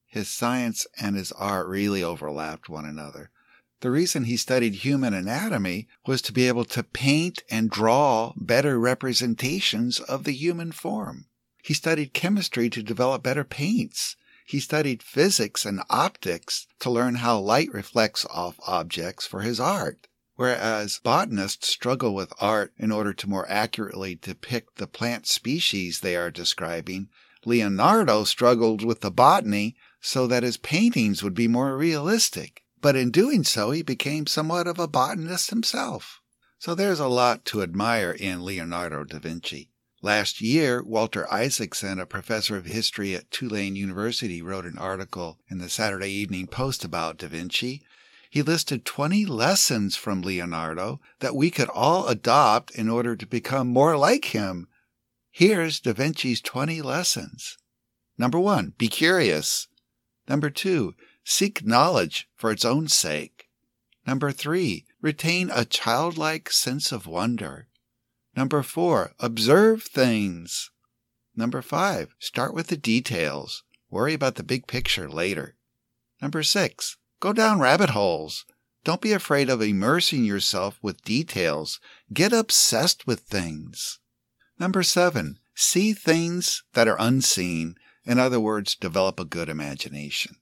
His 0.06 0.28
science 0.28 0.86
and 0.98 1.14
his 1.16 1.30
art 1.32 1.68
really 1.68 2.02
overlapped 2.02 2.68
one 2.68 2.84
another. 2.84 3.30
The 3.80 3.90
reason 3.90 4.24
he 4.24 4.36
studied 4.36 4.76
human 4.76 5.14
anatomy 5.14 5.86
was 6.06 6.22
to 6.22 6.32
be 6.32 6.48
able 6.48 6.64
to 6.64 6.82
paint 6.82 7.42
and 7.50 7.70
draw 7.70 8.32
better 8.36 8.80
representations 8.80 10.00
of 10.00 10.24
the 10.24 10.32
human 10.32 10.72
form. 10.72 11.26
He 11.62 11.74
studied 11.74 12.14
chemistry 12.14 12.70
to 12.70 12.82
develop 12.82 13.22
better 13.22 13.44
paints 13.44 14.16
he 14.46 14.60
studied 14.60 15.02
physics 15.02 15.66
and 15.66 15.82
optics 15.90 16.68
to 16.78 16.88
learn 16.88 17.16
how 17.16 17.38
light 17.38 17.70
reflects 17.72 18.24
off 18.26 18.60
objects 18.66 19.26
for 19.26 19.42
his 19.42 19.58
art. 19.58 20.06
Whereas 20.36 21.00
botanists 21.02 21.68
struggle 21.68 22.14
with 22.14 22.32
art 22.40 22.72
in 22.78 22.92
order 22.92 23.12
to 23.12 23.28
more 23.28 23.50
accurately 23.50 24.14
depict 24.14 24.76
the 24.76 24.86
plant 24.86 25.26
species 25.26 26.00
they 26.00 26.14
are 26.14 26.30
describing, 26.30 27.08
Leonardo 27.44 28.22
struggled 28.24 28.84
with 28.84 29.00
the 29.00 29.10
botany 29.10 29.76
so 30.00 30.26
that 30.26 30.42
his 30.42 30.56
paintings 30.56 31.22
would 31.22 31.34
be 31.34 31.48
more 31.48 31.76
realistic. 31.76 32.62
But 32.80 32.94
in 32.94 33.10
doing 33.10 33.42
so, 33.42 33.72
he 33.72 33.82
became 33.82 34.26
somewhat 34.26 34.68
of 34.68 34.78
a 34.78 34.86
botanist 34.86 35.50
himself. 35.50 36.20
So 36.58 36.74
there's 36.74 37.00
a 37.00 37.08
lot 37.08 37.44
to 37.46 37.62
admire 37.62 38.12
in 38.12 38.44
Leonardo 38.44 39.04
da 39.04 39.18
Vinci. 39.18 39.70
Last 40.06 40.40
year, 40.40 40.84
Walter 40.84 41.26
Isaacson, 41.34 41.98
a 41.98 42.06
professor 42.06 42.56
of 42.56 42.66
history 42.66 43.16
at 43.16 43.28
Tulane 43.32 43.74
University, 43.74 44.40
wrote 44.40 44.64
an 44.64 44.78
article 44.78 45.40
in 45.50 45.58
the 45.58 45.68
Saturday 45.68 46.12
Evening 46.12 46.46
Post 46.46 46.84
about 46.84 47.18
Da 47.18 47.26
Vinci. 47.26 47.82
He 48.30 48.40
listed 48.40 48.84
20 48.84 49.26
lessons 49.26 49.96
from 49.96 50.22
Leonardo 50.22 51.00
that 51.18 51.34
we 51.34 51.50
could 51.50 51.68
all 51.70 52.06
adopt 52.06 52.70
in 52.70 52.88
order 52.88 53.16
to 53.16 53.26
become 53.26 53.66
more 53.66 53.96
like 53.96 54.26
him. 54.26 54.68
Here's 55.32 55.80
Da 55.80 55.92
Vinci's 55.92 56.40
20 56.40 56.82
lessons. 56.82 57.58
Number 58.16 58.38
one, 58.38 58.74
be 58.78 58.86
curious. 58.86 59.66
Number 60.28 60.50
two, 60.50 60.94
seek 61.24 61.66
knowledge 61.66 62.28
for 62.36 62.52
its 62.52 62.64
own 62.64 62.86
sake. 62.86 63.48
Number 64.06 64.30
three, 64.30 64.86
retain 65.02 65.50
a 65.52 65.64
childlike 65.64 66.52
sense 66.52 66.92
of 66.92 67.08
wonder. 67.08 67.66
Number 68.36 68.62
four, 68.62 69.12
observe 69.18 69.82
things. 69.82 70.70
Number 71.34 71.62
five, 71.62 72.14
start 72.18 72.52
with 72.52 72.66
the 72.66 72.76
details. 72.76 73.62
Worry 73.90 74.12
about 74.12 74.34
the 74.34 74.42
big 74.42 74.66
picture 74.66 75.08
later. 75.08 75.56
Number 76.20 76.42
six, 76.42 76.98
go 77.18 77.32
down 77.32 77.60
rabbit 77.60 77.90
holes. 77.90 78.44
Don't 78.84 79.00
be 79.00 79.12
afraid 79.12 79.48
of 79.48 79.62
immersing 79.62 80.24
yourself 80.24 80.78
with 80.82 81.02
details. 81.02 81.80
Get 82.12 82.32
obsessed 82.32 83.06
with 83.06 83.20
things. 83.20 84.00
Number 84.58 84.82
seven, 84.82 85.38
see 85.54 85.92
things 85.92 86.62
that 86.74 86.88
are 86.88 86.96
unseen. 86.98 87.76
In 88.04 88.18
other 88.18 88.38
words, 88.38 88.76
develop 88.76 89.18
a 89.18 89.24
good 89.24 89.48
imagination. 89.48 90.36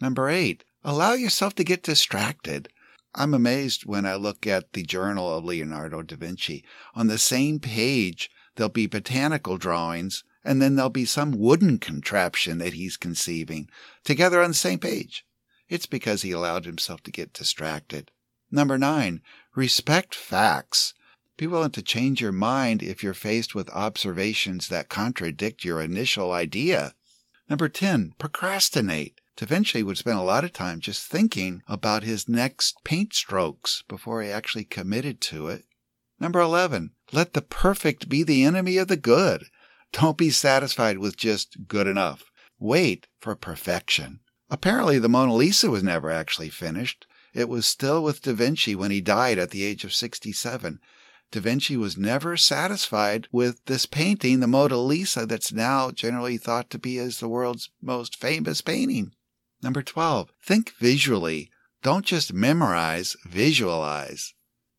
Number 0.00 0.28
eight, 0.28 0.64
allow 0.84 1.12
yourself 1.12 1.54
to 1.56 1.64
get 1.64 1.82
distracted. 1.82 2.68
I'm 3.14 3.34
amazed 3.34 3.84
when 3.84 4.06
I 4.06 4.14
look 4.14 4.46
at 4.46 4.72
the 4.72 4.82
journal 4.82 5.36
of 5.36 5.44
Leonardo 5.44 6.02
da 6.02 6.16
Vinci. 6.16 6.64
On 6.94 7.08
the 7.08 7.18
same 7.18 7.60
page, 7.60 8.30
there'll 8.56 8.70
be 8.70 8.86
botanical 8.86 9.58
drawings, 9.58 10.24
and 10.44 10.62
then 10.62 10.76
there'll 10.76 10.90
be 10.90 11.04
some 11.04 11.38
wooden 11.38 11.78
contraption 11.78 12.58
that 12.58 12.72
he's 12.72 12.96
conceiving 12.96 13.68
together 14.02 14.42
on 14.42 14.50
the 14.50 14.54
same 14.54 14.78
page. 14.78 15.26
It's 15.68 15.86
because 15.86 16.22
he 16.22 16.32
allowed 16.32 16.64
himself 16.64 17.02
to 17.04 17.10
get 17.10 17.32
distracted. 17.32 18.10
Number 18.50 18.78
nine, 18.78 19.20
respect 19.54 20.14
facts. 20.14 20.94
Be 21.36 21.46
willing 21.46 21.70
to 21.72 21.82
change 21.82 22.20
your 22.20 22.32
mind 22.32 22.82
if 22.82 23.02
you're 23.02 23.14
faced 23.14 23.54
with 23.54 23.70
observations 23.70 24.68
that 24.68 24.88
contradict 24.88 25.64
your 25.64 25.80
initial 25.80 26.32
idea. 26.32 26.94
Number 27.48 27.68
10, 27.68 28.14
procrastinate. 28.18 29.20
Da 29.34 29.46
Vinci 29.46 29.82
would 29.82 29.96
spend 29.96 30.18
a 30.18 30.22
lot 30.22 30.44
of 30.44 30.52
time 30.52 30.78
just 30.78 31.06
thinking 31.06 31.62
about 31.66 32.04
his 32.04 32.28
next 32.28 32.76
paint 32.84 33.14
strokes 33.14 33.82
before 33.88 34.22
he 34.22 34.30
actually 34.30 34.64
committed 34.64 35.20
to 35.22 35.48
it. 35.48 35.64
Number 36.20 36.38
11, 36.38 36.90
let 37.12 37.32
the 37.32 37.40
perfect 37.42 38.08
be 38.08 38.22
the 38.22 38.44
enemy 38.44 38.76
of 38.76 38.88
the 38.88 38.96
good. 38.96 39.44
Don't 39.90 40.18
be 40.18 40.30
satisfied 40.30 40.98
with 40.98 41.16
just 41.16 41.66
good 41.66 41.86
enough. 41.86 42.30
Wait 42.58 43.08
for 43.20 43.34
perfection. 43.34 44.20
Apparently, 44.50 44.98
the 44.98 45.08
Mona 45.08 45.34
Lisa 45.34 45.70
was 45.70 45.82
never 45.82 46.10
actually 46.10 46.50
finished. 46.50 47.06
It 47.32 47.48
was 47.48 47.66
still 47.66 48.04
with 48.04 48.22
Da 48.22 48.34
Vinci 48.34 48.74
when 48.74 48.90
he 48.90 49.00
died 49.00 49.38
at 49.38 49.50
the 49.50 49.64
age 49.64 49.82
of 49.82 49.94
67. 49.94 50.78
Da 51.30 51.40
Vinci 51.40 51.78
was 51.78 51.96
never 51.96 52.36
satisfied 52.36 53.26
with 53.32 53.64
this 53.64 53.86
painting, 53.86 54.40
the 54.40 54.46
Mona 54.46 54.76
Lisa, 54.76 55.24
that's 55.24 55.52
now 55.52 55.90
generally 55.90 56.36
thought 56.36 56.68
to 56.68 56.78
be 56.78 56.98
as 56.98 57.18
the 57.18 57.28
world's 57.28 57.70
most 57.80 58.14
famous 58.14 58.60
painting. 58.60 59.14
Number 59.62 59.82
12, 59.82 60.32
think 60.42 60.72
visually. 60.78 61.50
Don't 61.82 62.04
just 62.04 62.32
memorize, 62.32 63.16
visualize. 63.24 64.34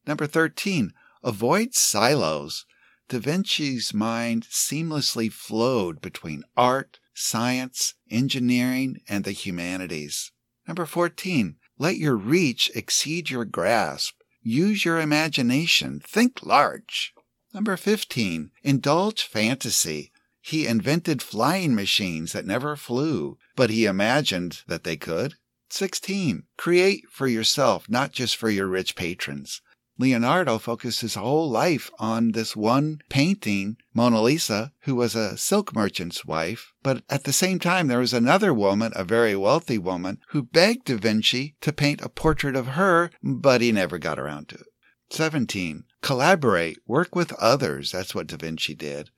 Number 0.05 0.27
13, 0.27 0.93
avoid 1.23 1.73
silos. 1.73 2.65
Da 3.09 3.19
Vinci's 3.19 3.93
mind 3.93 4.43
seamlessly 4.49 5.31
flowed 5.31 6.01
between 6.01 6.43
art, 6.55 6.99
science, 7.13 7.95
engineering, 8.09 9.01
and 9.07 9.23
the 9.23 9.31
humanities. 9.31 10.31
Number 10.67 10.85
14, 10.85 11.57
let 11.77 11.97
your 11.97 12.15
reach 12.15 12.71
exceed 12.73 13.29
your 13.29 13.45
grasp. 13.45 14.15
Use 14.41 14.85
your 14.85 14.99
imagination. 14.99 15.99
Think 15.99 16.45
large. 16.45 17.13
Number 17.53 17.75
15, 17.77 18.51
indulge 18.63 19.23
fantasy. 19.23 20.12
He 20.45 20.67
invented 20.67 21.21
flying 21.21 21.73
machines 21.73 22.33
that 22.33 22.45
never 22.45 22.75
flew, 22.75 23.37
but 23.55 23.69
he 23.69 23.85
imagined 23.85 24.61
that 24.67 24.83
they 24.83 24.97
could. 24.97 25.35
16. 25.69 26.43
Create 26.57 27.05
for 27.09 27.27
yourself, 27.27 27.89
not 27.89 28.11
just 28.11 28.35
for 28.35 28.49
your 28.49 28.67
rich 28.67 28.97
patrons. 28.97 29.61
Leonardo 29.97 30.57
focused 30.57 30.99
his 30.99 31.15
whole 31.15 31.49
life 31.49 31.89
on 31.97 32.33
this 32.33 32.57
one 32.57 32.99
painting, 33.07 33.77
Mona 33.93 34.21
Lisa, 34.21 34.73
who 34.81 34.95
was 34.95 35.15
a 35.15 35.37
silk 35.37 35.73
merchant's 35.73 36.25
wife. 36.25 36.73
But 36.83 37.03
at 37.09 37.23
the 37.23 37.31
same 37.31 37.57
time, 37.57 37.87
there 37.87 37.99
was 37.99 38.13
another 38.13 38.53
woman, 38.53 38.91
a 38.97 39.05
very 39.05 39.37
wealthy 39.37 39.77
woman, 39.77 40.19
who 40.31 40.43
begged 40.43 40.87
Da 40.87 40.97
Vinci 40.97 41.55
to 41.61 41.71
paint 41.71 42.01
a 42.01 42.09
portrait 42.09 42.57
of 42.57 42.75
her, 42.75 43.11
but 43.23 43.61
he 43.61 43.71
never 43.71 43.97
got 43.97 44.19
around 44.19 44.49
to 44.49 44.55
it. 44.55 44.67
17. 45.09 45.85
Collaborate, 46.01 46.79
work 46.85 47.15
with 47.15 47.31
others. 47.33 47.93
That's 47.93 48.13
what 48.13 48.27
Da 48.27 48.35
Vinci 48.35 48.75
did. 48.75 49.09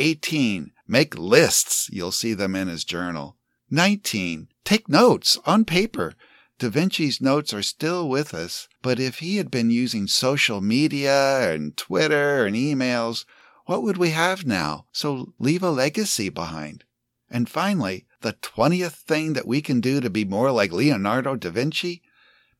18. 0.00 0.72
Make 0.88 1.16
lists. 1.18 1.90
You'll 1.92 2.10
see 2.10 2.32
them 2.32 2.56
in 2.56 2.68
his 2.68 2.84
journal. 2.84 3.36
19. 3.70 4.48
Take 4.64 4.88
notes 4.88 5.38
on 5.44 5.64
paper. 5.64 6.14
Da 6.58 6.68
Vinci's 6.70 7.20
notes 7.20 7.54
are 7.54 7.62
still 7.62 8.08
with 8.08 8.34
us, 8.34 8.66
but 8.82 8.98
if 8.98 9.18
he 9.18 9.36
had 9.36 9.50
been 9.50 9.70
using 9.70 10.06
social 10.06 10.60
media 10.60 11.52
and 11.52 11.76
Twitter 11.76 12.44
and 12.44 12.56
emails, 12.56 13.24
what 13.66 13.82
would 13.82 13.96
we 13.96 14.10
have 14.10 14.44
now? 14.46 14.86
So 14.92 15.34
leave 15.38 15.62
a 15.62 15.70
legacy 15.70 16.28
behind. 16.28 16.84
And 17.30 17.48
finally, 17.48 18.06
the 18.22 18.32
20th 18.32 18.92
thing 18.92 19.34
that 19.34 19.46
we 19.46 19.62
can 19.62 19.80
do 19.80 20.00
to 20.00 20.10
be 20.10 20.24
more 20.24 20.50
like 20.50 20.72
Leonardo 20.72 21.36
da 21.36 21.50
Vinci? 21.50 22.02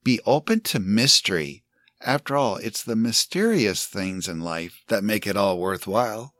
Be 0.04 0.20
open 0.25 0.61
to 0.61 0.78
mystery. 0.78 1.64
After 2.02 2.37
all, 2.37 2.56
it's 2.56 2.82
the 2.82 2.97
mysterious 2.97 3.87
things 3.87 4.28
in 4.28 4.40
life 4.40 4.82
that 4.88 5.04
make 5.04 5.26
it 5.26 5.37
all 5.37 5.59
worthwhile. 5.59 6.35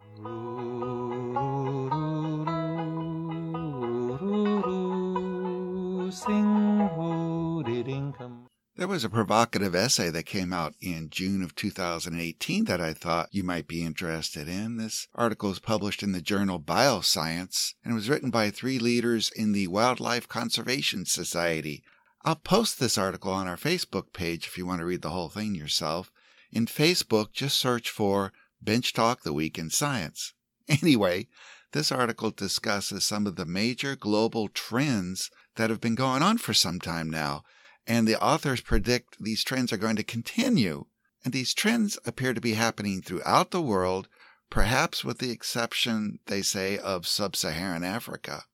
There 8.77 8.89
was 8.89 9.05
a 9.05 9.11
provocative 9.11 9.75
essay 9.75 10.09
that 10.11 10.25
came 10.25 10.53
out 10.53 10.75
in 10.81 11.11
June 11.11 11.43
of 11.43 11.55
2018 11.55 12.65
that 12.65 12.81
I 12.81 12.95
thought 12.95 13.29
you 13.31 13.45
might 13.45 13.69
be 13.69 13.85
interested 13.85 14.49
in. 14.49 14.79
This 14.79 15.07
article 15.15 15.51
is 15.51 15.59
published 15.59 16.03
in 16.03 16.13
the 16.13 16.23
journal 16.23 16.59
Bioscience 16.59 17.75
and 17.85 17.95
was 17.95 18.09
written 18.09 18.31
by 18.31 18.51
three 18.51 18.79
leaders 18.79 19.31
in 19.37 19.53
the 19.53 19.67
Wildlife 19.67 20.29
Conservation 20.29 21.05
Society. 21.05 21.83
I'll 22.25 22.37
post 22.37 22.81
this 22.81 22.97
article 22.97 23.33
on 23.33 23.47
our 23.47 23.59
Facebook 23.59 24.13
page 24.13 24.47
if 24.47 24.57
you 24.57 24.65
want 24.65 24.81
to 24.81 24.87
read 24.87 25.03
the 25.03 25.11
whole 25.11 25.29
thing 25.29 25.55
yourself. 25.55 26.11
In 26.51 26.67
Facebook, 26.67 27.33
just 27.33 27.59
search 27.59 27.91
for 27.91 28.33
Bench 28.63 28.93
Talk 28.93 29.23
the 29.23 29.33
Week 29.33 29.59
in 29.59 29.71
Science. 29.71 30.33
Anyway, 30.69 31.27
this 31.73 31.91
article 31.91 32.31
discusses 32.31 33.05
some 33.05 33.27
of 33.27 33.35
the 33.35 33.45
major 33.45 33.97
global 33.97 34.47
trends 34.47 35.29
that 35.57 35.69
have 35.69 35.81
been 35.81 35.97
going 35.97 36.23
on 36.23 36.39
for 36.39 36.55
some 36.55 36.79
time 36.79 37.11
now 37.11 37.43
and 37.87 38.07
the 38.07 38.23
authors 38.23 38.61
predict 38.61 39.17
these 39.21 39.43
trends 39.43 39.73
are 39.73 39.77
going 39.77 39.97
to 39.97 40.05
continue. 40.05 40.87
And 41.25 41.35
these 41.35 41.53
trends 41.53 41.99
appear 42.07 42.33
to 42.35 42.41
be 42.41 42.55
happening 42.55 43.03
throughout 43.03 43.51
the 43.51 43.61
world, 43.61 44.09
perhaps 44.49 45.05
with 45.05 45.19
the 45.19 45.33
exception, 45.33 46.21
they 46.27 46.41
say, 46.43 46.79
of 46.79 47.07
sub 47.07 47.35
Saharan 47.35 47.83
Africa. 47.83 48.45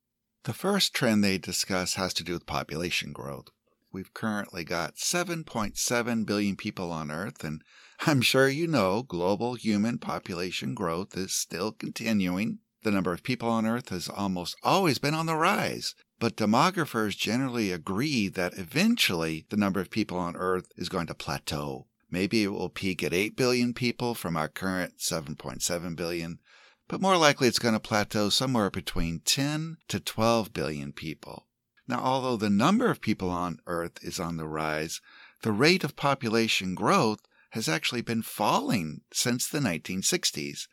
The 0.45 0.55
first 0.55 0.95
trend 0.95 1.23
they 1.23 1.37
discuss 1.39 1.95
has 1.95 2.15
to 2.15 2.25
do 2.25 2.33
with 2.33 2.47
population 2.47 3.13
growth. 3.13 3.49
We've 3.97 4.13
currently 4.13 4.63
got 4.63 4.97
7.7 4.97 6.27
billion 6.27 6.57
people 6.57 6.93
on 6.93 7.11
Earth, 7.11 7.43
and 7.43 7.63
I'm 8.01 8.21
sure 8.21 8.47
you 8.47 8.67
know 8.67 9.03
global 9.03 9.55
human 9.55 9.97
population 9.97 10.75
growth 10.75 11.17
is 11.17 11.35
still 11.35 11.73
continuing. 11.73 12.59
The 12.83 12.91
number 12.91 13.15
of 13.15 13.23
people 13.23 13.49
on 13.49 13.65
Earth 13.65 13.89
has 13.89 14.11
almost 14.11 14.55
always 14.63 14.99
been 14.99 15.15
on 15.15 15.25
the 15.25 15.35
rise, 15.35 15.95
but 16.19 16.37
demographers 16.37 17.17
generally 17.17 17.73
agree 17.73 18.29
that 18.29 18.59
eventually 18.59 19.47
the 19.49 19.57
number 19.57 19.81
of 19.81 19.89
people 19.89 20.19
on 20.19 20.37
Earth 20.37 20.71
is 20.77 20.91
going 20.91 21.07
to 21.07 21.15
plateau. 21.15 21.87
Maybe 22.11 22.43
it 22.43 22.49
will 22.49 22.69
peak 22.69 23.03
at 23.03 23.15
8 23.15 23.35
billion 23.35 23.73
people 23.73 24.15
from 24.15 24.37
our 24.37 24.49
current 24.49 24.99
7.7 24.99 25.97
billion, 25.97 26.41
but 26.87 27.01
more 27.01 27.17
likely 27.17 27.49
it's 27.49 27.59
going 27.59 27.73
to 27.73 27.81
plateau 27.81 28.29
somewhere 28.29 28.69
between 28.69 29.21
10 29.21 29.79
to 29.89 30.01
12 30.01 30.53
billion 30.53 30.93
people. 30.93 31.47
Now, 31.89 32.01
although 32.01 32.37
the 32.37 32.51
number 32.51 32.91
of 32.91 33.01
people 33.01 33.31
on 33.31 33.61
Earth 33.67 33.99
is 34.03 34.19
on 34.19 34.37
the 34.37 34.49
rise, 34.49 35.01
the 35.43 35.53
rate 35.53 35.85
of 35.85 35.97
population 35.97 36.75
growth 36.75 37.21
has 37.51 37.69
actually 37.69 38.03
been 38.03 38.23
falling 38.23 39.03
since 39.13 39.47
the 39.47 39.61
1960s. 39.61 40.67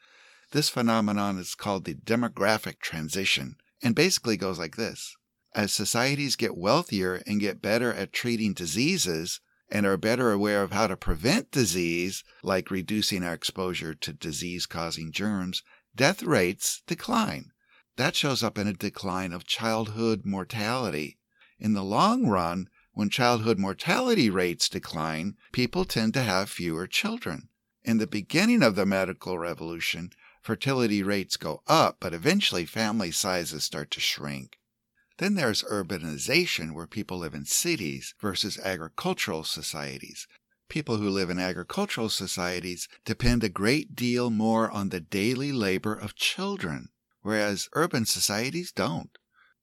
This 0.52 0.70
phenomenon 0.70 1.38
is 1.38 1.56
called 1.56 1.86
the 1.86 1.96
demographic 1.96 2.80
transition 2.80 3.58
and 3.82 3.96
basically 3.96 4.38
goes 4.38 4.58
like 4.58 4.76
this 4.76 5.16
as 5.56 5.72
societies 5.72 6.36
get 6.36 6.58
wealthier 6.58 7.22
and 7.28 7.40
get 7.40 7.62
better 7.62 7.94
at 7.94 8.14
treating 8.14 8.54
diseases 8.54 9.40
and 9.70 9.86
are 9.86 9.98
better 9.98 10.32
aware 10.32 10.64
of 10.64 10.72
how 10.72 10.88
to 10.88 10.98
prevent 10.98 11.52
disease, 11.52 12.24
like 12.44 12.70
reducing 12.70 13.24
our 13.24 13.34
exposure 13.34 13.94
to 13.94 14.14
disease 14.14 14.66
causing 14.66 15.12
germs, 15.12 15.64
death 15.96 16.24
rates 16.24 16.82
decline. 16.86 17.52
That 17.96 18.16
shows 18.16 18.42
up 18.42 18.58
in 18.58 18.68
a 18.68 18.74
decline 18.74 19.34
of 19.34 19.46
childhood 19.46 20.26
mortality. 20.26 21.20
In 21.60 21.74
the 21.74 21.84
long 21.84 22.28
run, 22.28 22.70
when 22.94 23.10
childhood 23.10 23.60
mortality 23.60 24.30
rates 24.30 24.68
decline, 24.68 25.36
people 25.52 25.86
tend 25.86 26.14
to 26.16 26.24
have 26.24 26.50
fewer 26.50 26.88
children. 26.88 27.50
In 27.84 27.98
the 27.98 28.08
beginning 28.08 28.64
of 28.64 28.76
the 28.76 28.86
medical 28.86 29.38
revolution, 29.38 30.12
fertility 30.42 31.04
rates 31.04 31.38
go 31.38 31.62
up, 31.68 31.98
but 32.00 32.14
eventually 32.14 32.66
family 32.66 33.12
sizes 33.12 33.64
start 33.64 33.92
to 33.92 34.00
shrink. 34.00 34.58
Then 35.20 35.36
there's 35.36 35.64
urbanization, 35.64 36.74
where 36.74 36.88
people 36.88 37.20
live 37.20 37.36
in 37.36 37.46
cities 37.46 38.16
versus 38.20 38.58
agricultural 38.58 39.44
societies. 39.44 40.28
People 40.68 40.98
who 40.98 41.10
live 41.10 41.30
in 41.30 41.38
agricultural 41.38 42.10
societies 42.10 42.88
depend 43.06 43.44
a 43.44 43.50
great 43.50 43.96
deal 43.96 44.32
more 44.32 44.72
on 44.72 44.90
the 44.90 45.00
daily 45.00 45.52
labor 45.52 45.94
of 45.94 46.16
children, 46.16 46.90
whereas 47.24 47.68
urban 47.74 48.06
societies 48.06 48.72
don't. 48.72 49.18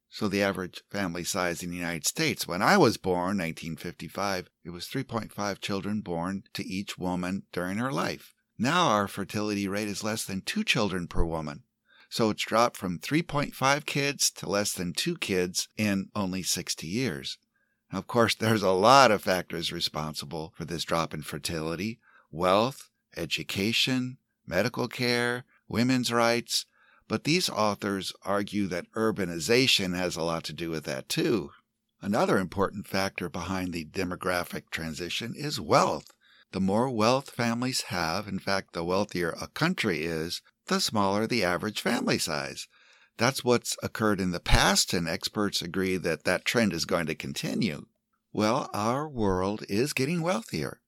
So 0.08 0.26
the 0.26 0.42
average 0.42 0.82
family 0.90 1.22
size 1.22 1.62
in 1.62 1.70
the 1.70 1.76
United 1.76 2.04
States, 2.04 2.48
when 2.48 2.62
I 2.62 2.76
was 2.76 2.96
born, 2.96 3.38
1955, 3.38 4.50
it 4.64 4.70
was 4.70 4.86
3.5 4.86 5.60
children 5.60 6.00
born 6.00 6.42
to 6.54 6.66
each 6.66 6.98
woman 6.98 7.44
during 7.52 7.78
her 7.78 7.92
life. 7.92 8.34
Now 8.58 8.88
our 8.88 9.06
fertility 9.06 9.68
rate 9.68 9.86
is 9.86 10.02
less 10.02 10.24
than 10.24 10.42
two 10.42 10.64
children 10.64 11.06
per 11.06 11.24
woman. 11.24 11.62
So 12.08 12.30
it's 12.30 12.44
dropped 12.44 12.76
from 12.76 12.98
3.5 12.98 13.86
kids 13.86 14.32
to 14.32 14.48
less 14.48 14.72
than 14.72 14.92
two 14.92 15.16
kids 15.16 15.68
in 15.76 16.10
only 16.16 16.42
60 16.42 16.86
years. 16.88 17.38
Of 17.92 18.08
course, 18.08 18.34
there's 18.34 18.64
a 18.64 18.70
lot 18.70 19.12
of 19.12 19.22
factors 19.22 19.72
responsible 19.72 20.52
for 20.56 20.64
this 20.64 20.84
drop 20.84 21.14
in 21.14 21.22
fertility 21.22 22.00
wealth, 22.32 22.90
education, 23.16 24.18
medical 24.46 24.88
care, 24.88 25.44
women's 25.68 26.12
rights, 26.12 26.66
but 27.10 27.24
these 27.24 27.50
authors 27.50 28.12
argue 28.22 28.68
that 28.68 28.86
urbanization 28.92 29.96
has 29.96 30.14
a 30.14 30.22
lot 30.22 30.44
to 30.44 30.52
do 30.52 30.70
with 30.70 30.84
that 30.84 31.08
too. 31.08 31.50
Another 32.00 32.38
important 32.38 32.86
factor 32.86 33.28
behind 33.28 33.72
the 33.72 33.84
demographic 33.84 34.70
transition 34.70 35.34
is 35.34 35.60
wealth. 35.60 36.06
The 36.52 36.60
more 36.60 36.88
wealth 36.88 37.30
families 37.30 37.80
have, 37.88 38.28
in 38.28 38.38
fact, 38.38 38.74
the 38.74 38.84
wealthier 38.84 39.34
a 39.40 39.48
country 39.48 40.04
is, 40.04 40.40
the 40.68 40.80
smaller 40.80 41.26
the 41.26 41.42
average 41.42 41.80
family 41.80 42.16
size. 42.16 42.68
That's 43.16 43.42
what's 43.42 43.76
occurred 43.82 44.20
in 44.20 44.30
the 44.30 44.38
past, 44.38 44.94
and 44.94 45.08
experts 45.08 45.60
agree 45.60 45.96
that 45.96 46.22
that 46.22 46.44
trend 46.44 46.72
is 46.72 46.84
going 46.84 47.06
to 47.06 47.16
continue. 47.16 47.86
Well, 48.32 48.70
our 48.72 49.08
world 49.08 49.64
is 49.68 49.92
getting 49.94 50.22
wealthier. 50.22 50.80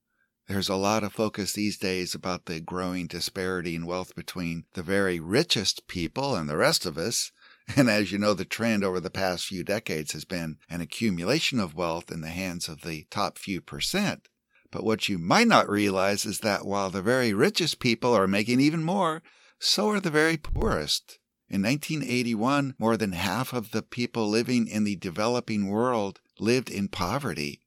There's 0.47 0.67
a 0.67 0.75
lot 0.75 1.05
of 1.05 1.13
focus 1.13 1.53
these 1.53 1.77
days 1.77 2.13
about 2.13 2.45
the 2.45 2.59
growing 2.59 3.07
disparity 3.07 3.75
in 3.75 3.85
wealth 3.85 4.13
between 4.13 4.65
the 4.73 4.83
very 4.83 5.17
richest 5.19 5.87
people 5.87 6.35
and 6.35 6.49
the 6.49 6.57
rest 6.57 6.85
of 6.85 6.97
us. 6.97 7.31
And 7.77 7.89
as 7.89 8.11
you 8.11 8.17
know, 8.17 8.33
the 8.33 8.43
trend 8.43 8.83
over 8.83 8.99
the 8.99 9.09
past 9.09 9.45
few 9.45 9.63
decades 9.63 10.11
has 10.11 10.25
been 10.25 10.57
an 10.69 10.81
accumulation 10.81 11.61
of 11.61 11.75
wealth 11.75 12.11
in 12.11 12.19
the 12.19 12.27
hands 12.27 12.67
of 12.67 12.81
the 12.81 13.07
top 13.09 13.37
few 13.37 13.61
percent. 13.61 14.27
But 14.69 14.83
what 14.83 15.07
you 15.07 15.17
might 15.17 15.47
not 15.47 15.69
realize 15.69 16.25
is 16.25 16.39
that 16.39 16.65
while 16.65 16.89
the 16.89 17.01
very 17.01 17.31
richest 17.31 17.79
people 17.79 18.13
are 18.13 18.27
making 18.27 18.59
even 18.59 18.83
more, 18.83 19.23
so 19.59 19.89
are 19.91 20.01
the 20.01 20.11
very 20.11 20.35
poorest. 20.35 21.19
In 21.47 21.61
1981, 21.61 22.75
more 22.77 22.97
than 22.97 23.13
half 23.13 23.53
of 23.53 23.71
the 23.71 23.81
people 23.81 24.27
living 24.27 24.67
in 24.67 24.83
the 24.83 24.97
developing 24.97 25.67
world 25.67 26.19
lived 26.39 26.69
in 26.69 26.89
poverty. 26.89 27.61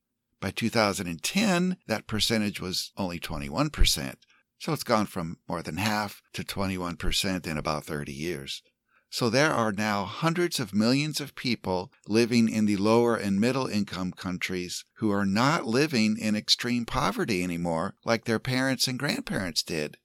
By 0.47 0.53
2010, 0.53 1.77
that 1.89 2.07
percentage 2.07 2.61
was 2.61 2.93
only 2.97 3.19
21%. 3.19 4.15
So 4.61 4.73
it's 4.73 4.85
gone 4.85 5.07
from 5.07 5.39
more 5.49 5.61
than 5.61 5.79
half 5.79 6.23
to 6.35 6.45
21% 6.45 7.49
in 7.49 7.59
about 7.59 7.85
30 7.85 8.13
years. 8.13 8.63
So 9.11 9.29
there 9.29 9.51
are 9.51 9.73
now 9.73 10.05
hundreds 10.05 10.61
of 10.61 10.73
millions 10.73 11.21
of 11.21 11.35
people 11.35 11.91
living 12.07 12.49
in 12.49 12.67
the 12.67 12.77
lower 12.77 13.17
and 13.17 13.41
middle 13.41 13.67
income 13.67 14.13
countries 14.13 14.85
who 14.99 15.11
are 15.11 15.27
not 15.27 15.67
living 15.67 16.17
in 16.17 16.37
extreme 16.37 16.87
poverty 16.87 17.43
anymore 17.43 17.97
like 18.05 18.25
their 18.25 18.39
parents 18.39 18.87
and 18.87 19.01
grandparents 19.01 19.65
did. 19.65 19.97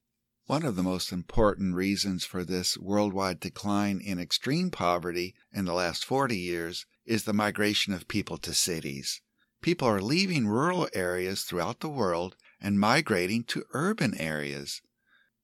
One 0.48 0.66
of 0.66 0.76
the 0.76 0.82
most 0.82 1.12
important 1.12 1.76
reasons 1.76 2.26
for 2.26 2.44
this 2.44 2.80
worldwide 2.80 3.40
decline 3.40 4.02
in 4.04 4.18
extreme 4.18 4.72
poverty 4.72 5.36
in 5.54 5.66
the 5.66 5.74
last 5.74 6.04
40 6.04 6.36
years 6.36 6.88
is 7.06 7.26
the 7.26 7.32
migration 7.32 7.94
of 7.94 8.08
people 8.08 8.40
to 8.40 8.56
cities. 8.56 9.22
People 9.62 9.88
are 9.88 10.02
leaving 10.02 10.48
rural 10.48 10.90
areas 10.94 11.44
throughout 11.44 11.82
the 11.82 11.90
world 11.90 12.36
and 12.60 12.80
migrating 12.80 13.44
to 13.44 13.66
urban 13.74 14.16
areas. 14.16 14.82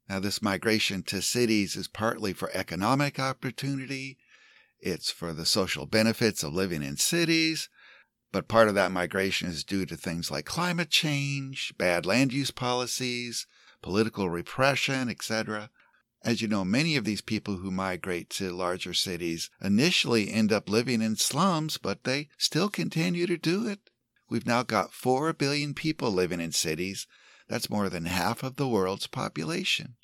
Now, 0.09 0.19
this 0.19 0.41
migration 0.41 1.03
to 1.03 1.21
cities 1.21 1.75
is 1.75 1.87
partly 1.87 2.33
for 2.33 2.49
economic 2.51 3.19
opportunity, 3.19 4.17
it's 4.79 5.11
for 5.11 5.33
the 5.33 5.45
social 5.45 5.85
benefits 5.85 6.43
of 6.43 6.53
living 6.53 6.81
in 6.81 6.97
cities, 6.97 7.69
but 8.31 8.47
part 8.47 8.69
of 8.69 8.75
that 8.75 8.91
migration 8.91 9.49
is 9.49 9.63
due 9.63 9.85
to 9.85 9.95
things 9.95 10.31
like 10.31 10.45
climate 10.45 10.89
change, 10.89 11.73
bad 11.77 12.05
land 12.05 12.33
use 12.33 12.51
policies, 12.51 13.45
political 13.81 14.29
repression, 14.29 15.09
etc. 15.09 15.69
As 16.23 16.41
you 16.41 16.47
know, 16.47 16.65
many 16.65 16.95
of 16.95 17.05
these 17.05 17.21
people 17.21 17.57
who 17.57 17.69
migrate 17.69 18.29
to 18.31 18.51
larger 18.51 18.93
cities 18.93 19.49
initially 19.61 20.31
end 20.31 20.51
up 20.51 20.69
living 20.69 21.01
in 21.01 21.15
slums, 21.15 21.77
but 21.77 22.03
they 22.03 22.29
still 22.37 22.69
continue 22.69 23.27
to 23.27 23.37
do 23.37 23.67
it. 23.67 23.91
We've 24.29 24.45
now 24.45 24.63
got 24.63 24.93
4 24.93 25.33
billion 25.33 25.73
people 25.73 26.11
living 26.11 26.41
in 26.41 26.51
cities. 26.51 27.07
That's 27.47 27.69
more 27.69 27.89
than 27.89 28.05
half 28.05 28.43
of 28.43 28.57
the 28.57 28.67
world's 28.67 29.07
population. 29.07 29.95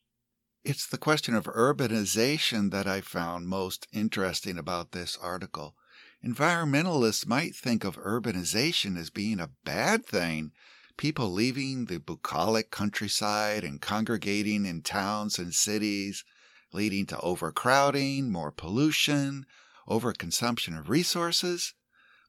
It's 0.63 0.87
the 0.87 0.97
question 0.97 1.35
of 1.35 1.43
urbanization 1.43 2.71
that 2.71 2.87
I 2.87 3.01
found 3.01 3.47
most 3.47 3.85
interesting 3.91 4.57
about 4.57 4.93
this 4.93 5.17
article. 5.21 5.75
Environmentalists 6.25 7.27
might 7.27 7.53
think 7.53 7.83
of 7.83 7.97
urbanization 7.97 8.97
as 8.97 9.09
being 9.09 9.41
a 9.41 9.51
bad 9.65 10.05
thing, 10.05 10.53
people 10.95 11.29
leaving 11.29 11.85
the 11.85 11.99
bucolic 11.99 12.71
countryside 12.71 13.65
and 13.65 13.81
congregating 13.81 14.65
in 14.65 14.83
towns 14.83 15.37
and 15.37 15.53
cities, 15.53 16.23
leading 16.71 17.05
to 17.07 17.19
overcrowding, 17.19 18.31
more 18.31 18.51
pollution, 18.51 19.45
overconsumption 19.89 20.79
of 20.79 20.89
resources. 20.89 21.73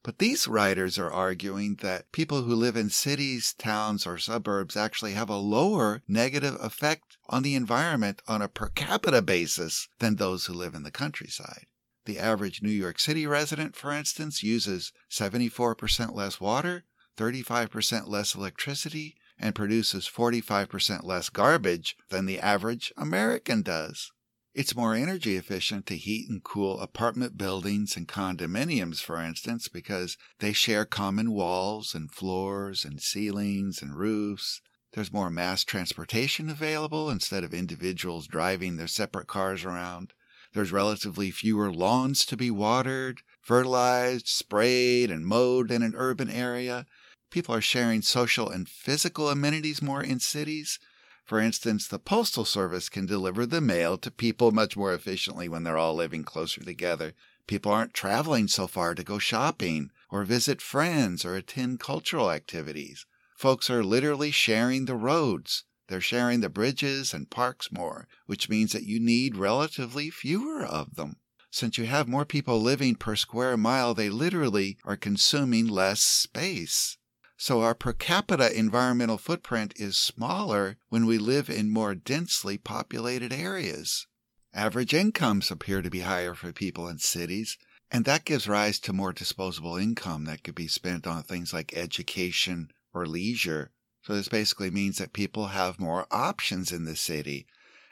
But 0.04 0.18
these 0.18 0.46
writers 0.46 0.98
are 0.98 1.10
arguing 1.10 1.76
that 1.76 2.12
people 2.12 2.42
who 2.42 2.54
live 2.54 2.76
in 2.76 2.90
cities, 2.90 3.54
towns, 3.54 4.06
or 4.06 4.18
suburbs 4.18 4.76
actually 4.76 5.14
have 5.14 5.30
a 5.30 5.36
lower 5.36 6.02
negative 6.06 6.58
effect 6.60 7.16
on 7.30 7.42
the 7.42 7.54
environment 7.54 8.20
on 8.28 8.42
a 8.42 8.48
per 8.48 8.68
capita 8.68 9.22
basis 9.22 9.88
than 10.00 10.16
those 10.16 10.44
who 10.44 10.52
live 10.52 10.74
in 10.74 10.82
the 10.82 10.90
countryside. 10.90 11.64
The 12.04 12.18
average 12.18 12.60
New 12.60 12.68
York 12.68 12.98
City 12.98 13.26
resident, 13.26 13.74
for 13.74 13.92
instance, 13.92 14.42
uses 14.42 14.92
74% 15.10 16.14
less 16.14 16.38
water, 16.38 16.84
35% 17.16 18.06
less 18.06 18.34
electricity, 18.34 19.16
and 19.38 19.54
produces 19.54 20.06
45% 20.06 21.04
less 21.04 21.30
garbage 21.30 21.96
than 22.10 22.26
the 22.26 22.40
average 22.40 22.92
American 22.98 23.62
does. 23.62 24.12
It's 24.54 24.76
more 24.76 24.94
energy 24.94 25.34
efficient 25.34 25.84
to 25.86 25.96
heat 25.96 26.28
and 26.28 26.40
cool 26.40 26.78
apartment 26.78 27.36
buildings 27.36 27.96
and 27.96 28.06
condominiums, 28.06 29.00
for 29.02 29.20
instance, 29.20 29.66
because 29.66 30.16
they 30.38 30.52
share 30.52 30.84
common 30.84 31.32
walls 31.32 31.92
and 31.92 32.08
floors 32.08 32.84
and 32.84 33.02
ceilings 33.02 33.82
and 33.82 33.96
roofs. 33.96 34.60
There's 34.92 35.12
more 35.12 35.28
mass 35.28 35.64
transportation 35.64 36.48
available 36.48 37.10
instead 37.10 37.42
of 37.42 37.52
individuals 37.52 38.28
driving 38.28 38.76
their 38.76 38.86
separate 38.86 39.26
cars 39.26 39.64
around. 39.64 40.12
There's 40.52 40.70
relatively 40.70 41.32
fewer 41.32 41.72
lawns 41.72 42.24
to 42.26 42.36
be 42.36 42.52
watered, 42.52 43.22
fertilized, 43.40 44.28
sprayed, 44.28 45.10
and 45.10 45.26
mowed 45.26 45.72
in 45.72 45.82
an 45.82 45.94
urban 45.96 46.30
area. 46.30 46.86
People 47.32 47.56
are 47.56 47.60
sharing 47.60 48.02
social 48.02 48.48
and 48.48 48.68
physical 48.68 49.28
amenities 49.28 49.82
more 49.82 50.00
in 50.04 50.20
cities 50.20 50.78
for 51.24 51.40
instance, 51.40 51.88
the 51.88 51.98
Postal 51.98 52.44
Service 52.44 52.90
can 52.90 53.06
deliver 53.06 53.46
the 53.46 53.62
mail 53.62 53.96
to 53.98 54.10
people 54.10 54.52
much 54.52 54.76
more 54.76 54.92
efficiently 54.92 55.48
when 55.48 55.64
they're 55.64 55.78
all 55.78 55.94
living 55.94 56.22
closer 56.22 56.62
together. 56.62 57.14
People 57.46 57.72
aren't 57.72 57.94
traveling 57.94 58.46
so 58.46 58.66
far 58.66 58.94
to 58.94 59.02
go 59.02 59.18
shopping 59.18 59.90
or 60.10 60.24
visit 60.24 60.60
friends 60.60 61.24
or 61.24 61.34
attend 61.34 61.80
cultural 61.80 62.30
activities. 62.30 63.06
Folks 63.36 63.70
are 63.70 63.82
literally 63.82 64.30
sharing 64.30 64.84
the 64.84 64.96
roads. 64.96 65.64
They're 65.88 66.00
sharing 66.00 66.40
the 66.40 66.48
bridges 66.48 67.14
and 67.14 67.30
parks 67.30 67.72
more, 67.72 68.06
which 68.26 68.48
means 68.48 68.72
that 68.72 68.84
you 68.84 69.00
need 69.00 69.36
relatively 69.36 70.10
fewer 70.10 70.62
of 70.64 70.96
them. 70.96 71.16
Since 71.50 71.78
you 71.78 71.86
have 71.86 72.08
more 72.08 72.24
people 72.24 72.60
living 72.60 72.96
per 72.96 73.16
square 73.16 73.56
mile, 73.56 73.94
they 73.94 74.10
literally 74.10 74.76
are 74.84 74.96
consuming 74.96 75.68
less 75.68 76.00
space. 76.00 76.98
So 77.36 77.62
our 77.62 77.74
per 77.74 77.92
capita 77.92 78.56
environmental 78.56 79.18
footprint 79.18 79.74
is 79.76 79.96
smaller 79.96 80.76
when 80.88 81.04
we 81.04 81.18
live 81.18 81.50
in 81.50 81.70
more 81.70 81.94
densely 81.94 82.58
populated 82.58 83.32
areas. 83.32 84.06
Average 84.54 84.94
incomes 84.94 85.50
appear 85.50 85.82
to 85.82 85.90
be 85.90 86.00
higher 86.00 86.34
for 86.34 86.52
people 86.52 86.86
in 86.88 86.98
cities, 86.98 87.58
and 87.90 88.04
that 88.04 88.24
gives 88.24 88.46
rise 88.46 88.78
to 88.80 88.92
more 88.92 89.12
disposable 89.12 89.76
income 89.76 90.24
that 90.26 90.44
could 90.44 90.54
be 90.54 90.68
spent 90.68 91.06
on 91.08 91.24
things 91.24 91.52
like 91.52 91.76
education 91.76 92.70
or 92.92 93.04
leisure. 93.04 93.72
So 94.02 94.14
this 94.14 94.28
basically 94.28 94.70
means 94.70 94.98
that 94.98 95.12
people 95.12 95.48
have 95.48 95.80
more 95.80 96.06
options 96.10 96.70
in 96.70 96.84
the 96.84 96.94
city. 96.94 97.46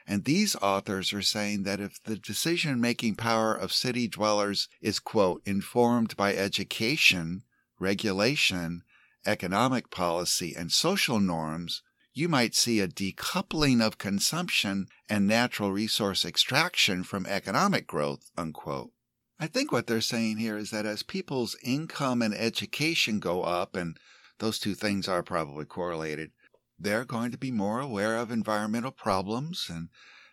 And 0.07 0.23
these 0.23 0.55
authors 0.55 1.11
are 1.11 1.21
saying 1.21 1.63
that 1.63 1.79
if 1.79 2.01
the 2.03 2.17
decision 2.17 2.79
making 2.79 3.15
power 3.15 3.53
of 3.53 3.73
city 3.73 4.07
dwellers 4.07 4.69
is, 4.81 4.99
quote, 4.99 5.41
informed 5.45 6.15
by 6.15 6.35
education, 6.35 7.43
regulation, 7.79 8.83
economic 9.25 9.89
policy, 9.89 10.53
and 10.55 10.71
social 10.71 11.19
norms, 11.19 11.81
you 12.13 12.29
might 12.29 12.55
see 12.55 12.79
a 12.79 12.87
decoupling 12.87 13.81
of 13.81 13.97
consumption 13.97 14.87
and 15.09 15.27
natural 15.27 15.71
resource 15.71 16.25
extraction 16.25 17.03
from 17.03 17.25
economic 17.25 17.87
growth, 17.87 18.29
unquote. 18.37 18.91
I 19.39 19.47
think 19.47 19.71
what 19.71 19.87
they're 19.87 20.01
saying 20.01 20.37
here 20.37 20.57
is 20.57 20.69
that 20.69 20.85
as 20.85 21.03
people's 21.03 21.57
income 21.63 22.21
and 22.21 22.33
education 22.33 23.19
go 23.19 23.43
up, 23.43 23.75
and 23.75 23.97
those 24.39 24.59
two 24.59 24.75
things 24.75 25.07
are 25.07 25.23
probably 25.23 25.65
correlated, 25.65 26.31
they're 26.77 27.05
going 27.05 27.31
to 27.31 27.37
be 27.37 27.51
more 27.51 27.79
aware 27.79 28.17
of 28.17 28.31
environmental 28.31 28.91
problems 28.91 29.67
and 29.69 29.89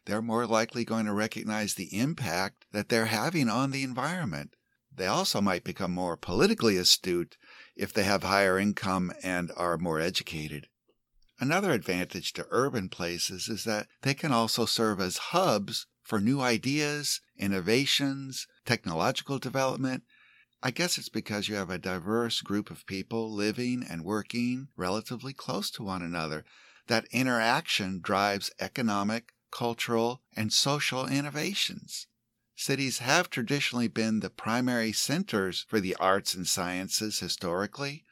they're 0.06 0.22
more 0.22 0.46
likely 0.46 0.84
going 0.84 1.06
to 1.06 1.12
recognize 1.12 1.74
the 1.74 1.96
impact 1.96 2.64
that 2.72 2.88
they're 2.88 3.06
having 3.06 3.48
on 3.48 3.70
the 3.70 3.82
environment. 3.82 4.56
They 4.92 5.06
also 5.06 5.40
might 5.40 5.62
become 5.62 5.92
more 5.92 6.16
politically 6.16 6.76
astute 6.76 7.36
if 7.76 7.92
they 7.92 8.04
have 8.04 8.22
higher 8.22 8.58
income 8.58 9.12
and 9.22 9.50
are 9.56 9.78
more 9.78 10.00
educated. 10.00 10.68
Another 11.38 11.72
advantage 11.72 12.34
to 12.34 12.46
urban 12.50 12.88
places 12.90 13.48
is 13.48 13.64
that 13.64 13.86
they 14.02 14.12
can 14.12 14.30
also 14.30 14.66
serve 14.66 15.00
as 15.00 15.16
hubs 15.16 15.86
for 16.02 16.20
new 16.20 16.40
ideas, 16.40 17.20
innovations, 17.38 18.46
technological 18.66 19.38
development. 19.38 20.02
I 20.62 20.70
guess 20.70 20.98
it's 20.98 21.08
because 21.08 21.48
you 21.48 21.54
have 21.54 21.70
a 21.70 21.78
diverse 21.78 22.42
group 22.42 22.70
of 22.70 22.84
people 22.84 23.32
living 23.32 23.86
and 23.88 24.04
working 24.04 24.68
relatively 24.76 25.32
close 25.32 25.70
to 25.72 25.82
one 25.82 26.02
another. 26.02 26.44
That 26.88 27.06
interaction 27.10 28.00
drives 28.02 28.50
economic, 28.60 29.32
cultural, 29.50 30.20
and 30.36 30.52
social 30.52 31.06
innovations. 31.06 32.06
Cities 32.60 32.98
have 32.98 33.30
traditionally 33.30 33.88
been 33.88 34.20
the 34.20 34.28
primary 34.28 34.92
centers 34.92 35.64
for 35.66 35.80
the 35.80 35.94
arts 35.94 36.34
and 36.34 36.46
sciences 36.46 37.20
historically. 37.20 38.04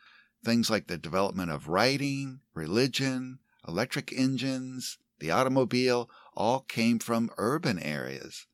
Things 0.42 0.70
like 0.70 0.86
the 0.86 0.96
development 0.96 1.50
of 1.50 1.68
writing, 1.68 2.40
religion, 2.54 3.40
electric 3.68 4.10
engines, 4.10 4.96
the 5.18 5.30
automobile 5.30 6.08
all 6.34 6.60
came 6.60 6.98
from 6.98 7.30
urban 7.36 7.78
areas. 7.78 8.46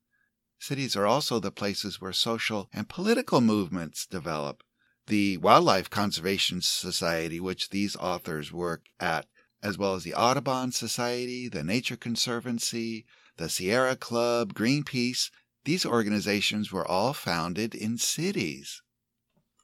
Cities 0.58 0.96
are 0.96 1.06
also 1.06 1.38
the 1.38 1.52
places 1.52 2.00
where 2.00 2.12
social 2.12 2.68
and 2.72 2.88
political 2.88 3.40
movements 3.40 4.04
develop. 4.04 4.64
The 5.06 5.36
Wildlife 5.36 5.90
Conservation 5.90 6.60
Society, 6.60 7.38
which 7.38 7.70
these 7.70 7.94
authors 7.94 8.52
work 8.52 8.86
at, 8.98 9.26
as 9.62 9.78
well 9.78 9.94
as 9.94 10.02
the 10.02 10.14
Audubon 10.14 10.72
Society, 10.72 11.48
the 11.48 11.62
Nature 11.62 11.96
Conservancy, 11.96 13.06
the 13.36 13.48
Sierra 13.48 13.94
Club, 13.94 14.54
Greenpeace, 14.54 15.30
these 15.64 15.86
organizations 15.86 16.70
were 16.70 16.86
all 16.86 17.12
founded 17.12 17.74
in 17.74 17.98
cities. 17.98 18.82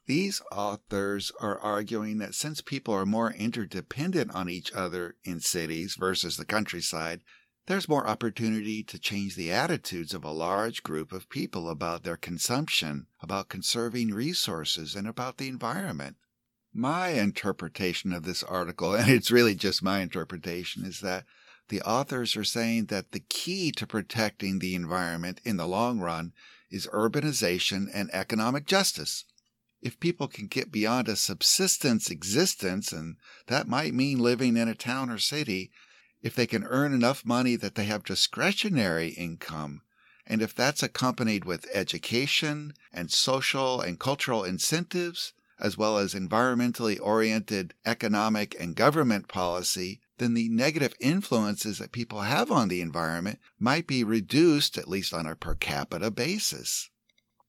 These 0.07 0.41
authors 0.51 1.31
are 1.39 1.59
arguing 1.59 2.17
that 2.17 2.35
since 2.35 2.59
people 2.59 2.93
are 2.93 3.05
more 3.05 3.31
interdependent 3.31 4.31
on 4.31 4.49
each 4.49 4.73
other 4.73 5.15
in 5.23 5.39
cities 5.39 5.95
versus 5.95 6.37
the 6.37 6.45
countryside, 6.45 7.21
there's 7.67 7.87
more 7.87 8.07
opportunity 8.07 8.83
to 8.83 8.99
change 8.99 9.35
the 9.35 9.51
attitudes 9.51 10.13
of 10.13 10.23
a 10.23 10.31
large 10.31 10.81
group 10.81 11.11
of 11.11 11.29
people 11.29 11.69
about 11.69 12.03
their 12.03 12.17
consumption, 12.17 13.05
about 13.21 13.49
conserving 13.49 14.09
resources, 14.09 14.95
and 14.95 15.07
about 15.07 15.37
the 15.37 15.47
environment. 15.47 16.17
My 16.73 17.09
interpretation 17.09 18.11
of 18.11 18.23
this 18.23 18.41
article, 18.43 18.95
and 18.95 19.09
it's 19.09 19.29
really 19.29 19.55
just 19.55 19.83
my 19.83 19.99
interpretation, 19.99 20.83
is 20.83 21.01
that 21.01 21.25
the 21.71 21.81
authors 21.83 22.35
are 22.35 22.43
saying 22.43 22.87
that 22.87 23.13
the 23.13 23.21
key 23.21 23.71
to 23.71 23.87
protecting 23.87 24.59
the 24.59 24.75
environment 24.75 25.39
in 25.45 25.55
the 25.55 25.65
long 25.65 26.01
run 26.01 26.33
is 26.69 26.85
urbanization 26.87 27.89
and 27.93 28.13
economic 28.13 28.65
justice. 28.65 29.23
If 29.81 29.97
people 30.01 30.27
can 30.27 30.47
get 30.47 30.69
beyond 30.69 31.07
a 31.07 31.15
subsistence 31.15 32.09
existence, 32.09 32.91
and 32.91 33.15
that 33.47 33.69
might 33.69 33.93
mean 33.93 34.19
living 34.19 34.57
in 34.57 34.67
a 34.67 34.75
town 34.75 35.09
or 35.09 35.17
city, 35.17 35.71
if 36.21 36.35
they 36.35 36.45
can 36.45 36.65
earn 36.65 36.93
enough 36.93 37.23
money 37.23 37.55
that 37.55 37.75
they 37.75 37.85
have 37.85 38.03
discretionary 38.03 39.11
income, 39.11 39.81
and 40.27 40.41
if 40.41 40.53
that's 40.53 40.83
accompanied 40.83 41.45
with 41.45 41.69
education 41.73 42.73
and 42.91 43.11
social 43.11 43.79
and 43.79 43.97
cultural 43.97 44.43
incentives, 44.43 45.31
as 45.57 45.77
well 45.77 45.97
as 45.97 46.13
environmentally 46.13 46.99
oriented 47.01 47.73
economic 47.85 48.57
and 48.59 48.75
government 48.75 49.29
policy, 49.29 50.00
then 50.21 50.35
the 50.35 50.49
negative 50.49 50.93
influences 50.99 51.79
that 51.79 51.91
people 51.91 52.21
have 52.21 52.51
on 52.51 52.67
the 52.67 52.79
environment 52.79 53.39
might 53.59 53.87
be 53.87 54.03
reduced, 54.03 54.77
at 54.77 54.87
least 54.87 55.13
on 55.13 55.25
a 55.25 55.35
per 55.35 55.55
capita 55.55 56.11
basis. 56.11 56.91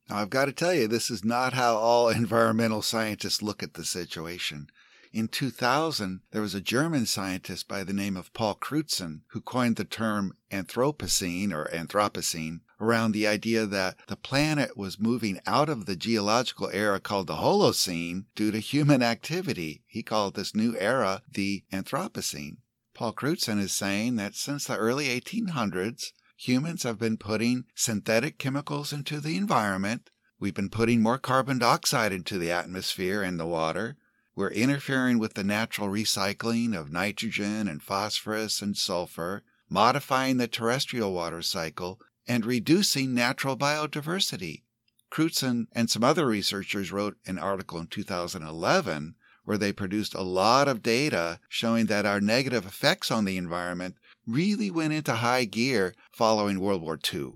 Now, 0.08 0.16
I've 0.16 0.30
got 0.30 0.46
to 0.46 0.52
tell 0.52 0.72
you, 0.72 0.88
this 0.88 1.11
is 1.11 1.22
not 1.22 1.52
how 1.52 1.76
all 1.76 2.08
environmental 2.08 2.80
scientists 2.80 3.42
look 3.42 3.62
at 3.62 3.74
the 3.74 3.85
situation. 3.85 4.68
In 5.12 5.28
2000, 5.28 6.22
there 6.30 6.40
was 6.40 6.54
a 6.54 6.61
German 6.62 7.04
scientist 7.04 7.68
by 7.68 7.85
the 7.85 7.92
name 7.92 8.16
of 8.16 8.32
Paul 8.32 8.54
Crutzen 8.54 9.20
who 9.28 9.42
coined 9.42 9.76
the 9.76 9.85
term 9.85 10.35
Anthropocene 10.50 11.52
or 11.52 11.68
Anthropocene 11.74 12.61
around 12.83 13.12
the 13.12 13.29
idea 13.29 13.64
that 13.64 13.97
the 14.09 14.16
planet 14.16 14.77
was 14.77 14.99
moving 14.99 15.40
out 15.47 15.68
of 15.68 15.87
the 15.87 15.95
geological 15.95 16.68
era 16.73 16.99
called 16.99 17.29
the 17.29 17.37
Holocene 17.37 18.25
due 18.35 18.51
to 18.51 18.59
human 18.59 19.03
activity. 19.03 19.85
He 19.87 20.03
called 20.03 20.35
this 20.35 20.55
new 20.55 20.77
era 20.77 21.23
the 21.31 21.62
Anthropocene. 21.73 22.57
Paul 22.92 23.12
Crutzen 23.14 23.61
is 23.61 23.73
saying 23.73 24.16
that 24.16 24.35
since 24.35 24.66
the 24.66 24.77
early 24.77 25.07
1800s, 25.07 26.07
humans 26.37 26.83
have 26.83 26.99
been 26.99 27.16
putting 27.16 27.64
synthetic 27.75 28.37
chemicals 28.37 28.92
into 28.92 29.21
the 29.21 29.37
environment. 29.37 30.11
We've 30.40 30.53
been 30.53 30.68
putting 30.68 31.01
more 31.01 31.18
carbon 31.18 31.59
dioxide 31.59 32.12
into 32.12 32.37
the 32.37 32.51
atmosphere 32.51 33.23
and 33.23 33.38
the 33.38 33.47
water. 33.47 33.97
We're 34.35 34.51
interfering 34.51 35.21
with 35.21 35.35
the 35.35 35.45
natural 35.45 35.88
recycling 35.88 36.77
of 36.77 36.90
nitrogen 36.90 37.68
and 37.68 37.81
phosphorus 37.83 38.61
and 38.61 38.77
sulfur, 38.77 39.45
modifying 39.68 40.38
the 40.38 40.49
terrestrial 40.49 41.12
water 41.12 41.42
cycle, 41.42 42.01
and 42.26 42.46
reducing 42.46 43.14
natural 43.14 43.56
biodiversity. 43.56 44.62
Crutzen 45.11 45.66
and 45.72 45.90
some 45.90 46.04
other 46.04 46.26
researchers 46.26 46.92
wrote 46.92 47.16
an 47.26 47.38
article 47.38 47.78
in 47.78 47.87
2011 47.87 49.14
where 49.44 49.58
they 49.58 49.72
produced 49.72 50.14
a 50.14 50.22
lot 50.22 50.68
of 50.68 50.82
data 50.82 51.40
showing 51.48 51.87
that 51.87 52.06
our 52.06 52.20
negative 52.20 52.64
effects 52.64 53.11
on 53.11 53.24
the 53.24 53.37
environment 53.37 53.96
really 54.26 54.70
went 54.70 54.92
into 54.92 55.14
high 55.14 55.44
gear 55.44 55.94
following 56.12 56.61
World 56.61 56.80
War 56.80 56.98
II. 57.12 57.35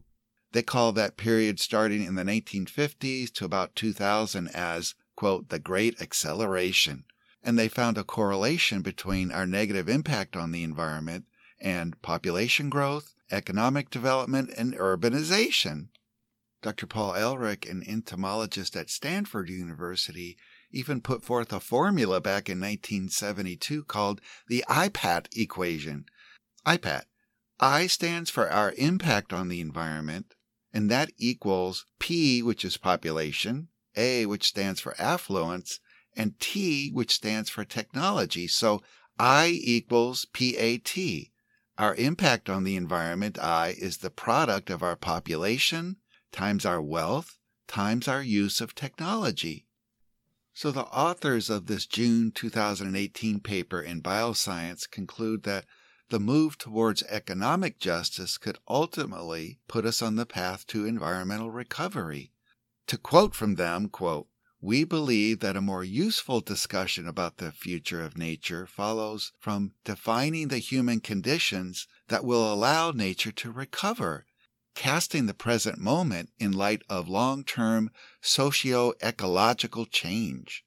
They 0.53 0.63
call 0.63 0.93
that 0.93 1.17
period 1.17 1.59
starting 1.59 2.03
in 2.05 2.15
the 2.15 2.23
1950s 2.23 3.33
to 3.35 3.45
about 3.45 3.75
2000 3.75 4.49
as 4.49 4.95
quote, 5.17 5.49
the 5.49 5.59
Great 5.59 6.01
Acceleration, 6.01 7.05
and 7.43 7.59
they 7.59 7.69
found 7.69 7.99
a 7.99 8.05
correlation 8.05 8.83
between 8.83 9.33
our 9.33 9.47
negative 9.47 9.89
impact 9.89 10.37
on 10.37 10.53
the 10.53 10.63
environment 10.63 11.25
and 11.61 12.01
population 12.03 12.69
growth, 12.69 13.15
economic 13.31 13.91
development, 13.91 14.51
and 14.57 14.75
urbanization. 14.77 15.89
Dr. 16.63 16.87
Paul 16.87 17.15
Ehrlich, 17.15 17.67
an 17.67 17.83
entomologist 17.87 18.77
at 18.77 18.91
Stanford 18.91 19.49
University, 19.49 20.37
even 20.71 21.01
put 21.01 21.23
forth 21.23 21.53
a 21.53 21.61
formula 21.61 22.21
back 22.21 22.49
in 22.49 22.59
1972 22.59 23.85
called 23.85 24.21
the 24.49 24.65
IPAT 24.69 25.29
equation. 25.37 26.07
IPAT. 26.67 27.05
I 27.59 27.87
stands 27.87 28.31
for 28.31 28.51
our 28.51 28.73
impact 28.77 29.33
on 29.33 29.49
the 29.49 29.61
environment, 29.61 30.35
and 30.73 30.91
that 30.91 31.11
equals 31.17 31.87
P, 31.99 32.43
which 32.43 32.65
is 32.65 32.77
population, 32.77 33.69
a, 33.97 34.27
which 34.27 34.47
stands 34.47 34.81
for 34.81 34.95
affluence, 35.01 35.81
and 36.15 36.39
T, 36.39 36.91
which 36.91 37.15
stands 37.15 37.49
for 37.49 37.65
technology. 37.65 38.47
So 38.47 38.83
I 39.19 39.49
equals 39.49 40.27
PAT. 40.27 40.97
Our 41.79 41.95
impact 41.97 42.49
on 42.49 42.65
the 42.65 42.77
environment, 42.77 43.39
I, 43.39 43.75
is 43.79 43.99
the 43.99 44.11
product 44.11 44.71
of 44.71 44.83
our 44.83 44.97
population 44.97 45.97
times 46.33 46.65
our 46.65 46.81
wealth 46.81 47.39
times 47.69 48.09
our 48.09 48.23
use 48.23 48.61
of 48.61 48.75
technology. 48.75 49.67
So 50.55 50.71
the 50.71 50.85
authors 50.85 51.51
of 51.51 51.67
this 51.67 51.85
June 51.85 52.31
2018 52.31 53.41
paper 53.41 53.83
in 53.83 54.01
Bioscience 54.01 54.91
conclude 54.91 55.43
that 55.43 55.67
the 56.09 56.21
move 56.21 56.57
towards 56.57 57.03
economic 57.05 57.79
justice 57.79 58.39
could 58.39 58.59
ultimately 58.69 59.59
put 59.69 59.85
us 59.85 60.01
on 60.01 60.17
the 60.17 60.25
path 60.25 60.67
to 60.69 60.87
environmental 60.87 61.51
recovery. 61.51 62.33
To 62.87 62.97
quote 62.97 63.35
from 63.35 63.57
them, 63.57 63.89
quote, 63.89 64.29
we 64.67 64.83
believe 64.83 65.39
that 65.39 65.57
a 65.57 65.61
more 65.61 65.85
useful 65.85 66.41
discussion 66.41 67.07
about 67.07 67.37
the 67.37 67.53
future 67.53 68.03
of 68.03 68.19
nature 68.19 68.67
follows 68.67 69.31
from 69.39 69.71
defining 69.85 70.49
the 70.49 70.59
human 70.59 70.99
conditions 70.99 71.87
that 72.09 72.25
will 72.25 72.53
allow 72.53 72.91
nature 72.91 73.31
to 73.31 73.53
recover, 73.53 74.27
casting 74.75 75.27
the 75.27 75.33
present 75.33 75.79
moment 75.79 76.31
in 76.41 76.51
light 76.51 76.83
of 76.89 77.09
long 77.09 77.45
term 77.45 77.89
socio 78.21 78.93
ecological 79.01 79.87
change. 79.87 80.65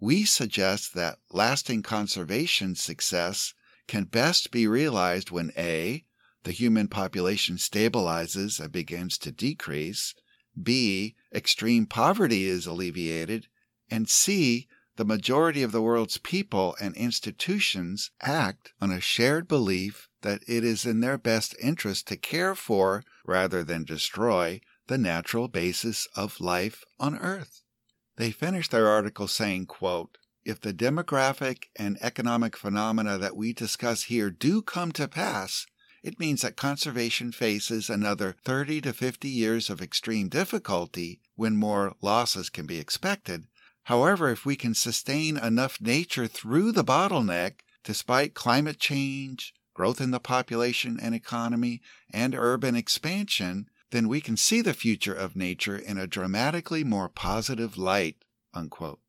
We 0.00 0.24
suggest 0.24 0.92
that 0.94 1.20
lasting 1.30 1.84
conservation 1.84 2.74
success 2.74 3.54
can 3.86 4.06
best 4.06 4.50
be 4.50 4.66
realized 4.66 5.30
when 5.30 5.52
A. 5.56 6.04
the 6.42 6.50
human 6.50 6.88
population 6.88 7.58
stabilizes 7.58 8.58
and 8.58 8.72
begins 8.72 9.16
to 9.18 9.30
decrease, 9.30 10.16
B. 10.60 11.14
Extreme 11.36 11.86
poverty 11.86 12.46
is 12.46 12.66
alleviated. 12.66 13.46
And 13.90 14.08
C. 14.08 14.66
the 14.96 15.04
majority 15.04 15.62
of 15.62 15.70
the 15.70 15.82
world's 15.82 16.16
people 16.16 16.74
and 16.80 16.96
institutions 16.96 18.10
act 18.22 18.72
on 18.80 18.90
a 18.90 19.00
shared 19.00 19.46
belief 19.46 20.08
that 20.22 20.40
it 20.48 20.64
is 20.64 20.86
in 20.86 21.00
their 21.00 21.18
best 21.18 21.54
interest 21.62 22.08
to 22.08 22.16
care 22.16 22.54
for, 22.54 23.04
rather 23.26 23.62
than 23.62 23.84
destroy, 23.84 24.62
the 24.86 24.96
natural 24.96 25.48
basis 25.48 26.08
of 26.16 26.40
life 26.40 26.82
on 26.98 27.18
Earth. 27.18 27.60
They 28.16 28.30
finish 28.30 28.68
their 28.68 28.88
article 28.88 29.28
saying, 29.28 29.66
quote, 29.66 30.16
if 30.44 30.60
the 30.60 30.72
demographic 30.72 31.64
and 31.76 31.98
economic 32.00 32.56
phenomena 32.56 33.18
that 33.18 33.36
we 33.36 33.52
discuss 33.52 34.04
here 34.04 34.30
do 34.30 34.62
come 34.62 34.92
to 34.92 35.06
pass, 35.06 35.66
it 36.06 36.20
means 36.20 36.42
that 36.42 36.54
conservation 36.54 37.32
faces 37.32 37.90
another 37.90 38.36
30 38.44 38.80
to 38.82 38.92
50 38.92 39.28
years 39.28 39.68
of 39.68 39.82
extreme 39.82 40.28
difficulty 40.28 41.20
when 41.34 41.56
more 41.56 41.96
losses 42.00 42.48
can 42.48 42.64
be 42.64 42.78
expected. 42.78 43.48
However, 43.82 44.30
if 44.30 44.46
we 44.46 44.54
can 44.54 44.72
sustain 44.72 45.36
enough 45.36 45.80
nature 45.80 46.28
through 46.28 46.70
the 46.70 46.84
bottleneck, 46.84 47.54
despite 47.82 48.34
climate 48.34 48.78
change, 48.78 49.52
growth 49.74 50.00
in 50.00 50.12
the 50.12 50.20
population 50.20 50.96
and 51.02 51.12
economy, 51.12 51.82
and 52.12 52.36
urban 52.36 52.76
expansion, 52.76 53.68
then 53.90 54.06
we 54.06 54.20
can 54.20 54.36
see 54.36 54.60
the 54.60 54.74
future 54.74 55.14
of 55.14 55.34
nature 55.34 55.76
in 55.76 55.98
a 55.98 56.06
dramatically 56.06 56.84
more 56.84 57.08
positive 57.08 57.76
light. 57.76 58.14
Unquote. 58.54 59.00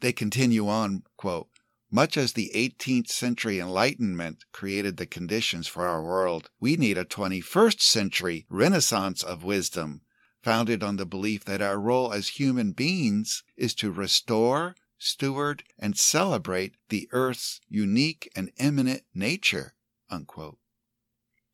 They 0.00 0.12
continue 0.12 0.68
on, 0.68 1.02
quote, 1.16 1.48
much 1.90 2.16
as 2.16 2.32
the 2.32 2.50
18th 2.54 3.08
century 3.08 3.60
Enlightenment 3.60 4.44
created 4.52 4.96
the 4.96 5.06
conditions 5.06 5.66
for 5.66 5.86
our 5.86 6.02
world, 6.02 6.50
we 6.60 6.76
need 6.76 6.98
a 6.98 7.04
21st 7.04 7.80
century 7.80 8.46
renaissance 8.48 9.22
of 9.22 9.44
wisdom, 9.44 10.00
founded 10.42 10.82
on 10.82 10.96
the 10.96 11.06
belief 11.06 11.44
that 11.44 11.62
our 11.62 11.78
role 11.78 12.12
as 12.12 12.28
human 12.28 12.72
beings 12.72 13.42
is 13.56 13.74
to 13.74 13.90
restore, 13.90 14.74
steward, 14.98 15.62
and 15.78 15.96
celebrate 15.96 16.74
the 16.88 17.08
Earth's 17.12 17.60
unique 17.68 18.30
and 18.34 18.50
eminent 18.58 19.02
nature. 19.14 19.74
Unquote. 20.10 20.58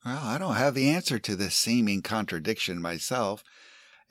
Well, 0.05 0.19
I 0.23 0.39
don't 0.39 0.57
have 0.57 0.75
the 0.75 0.91
answer 0.91 1.19
to 1.21 1.37
this 1.37 1.55
seeming 1.55 2.03
contradiction 2.03 2.81
myself. 2.81 3.45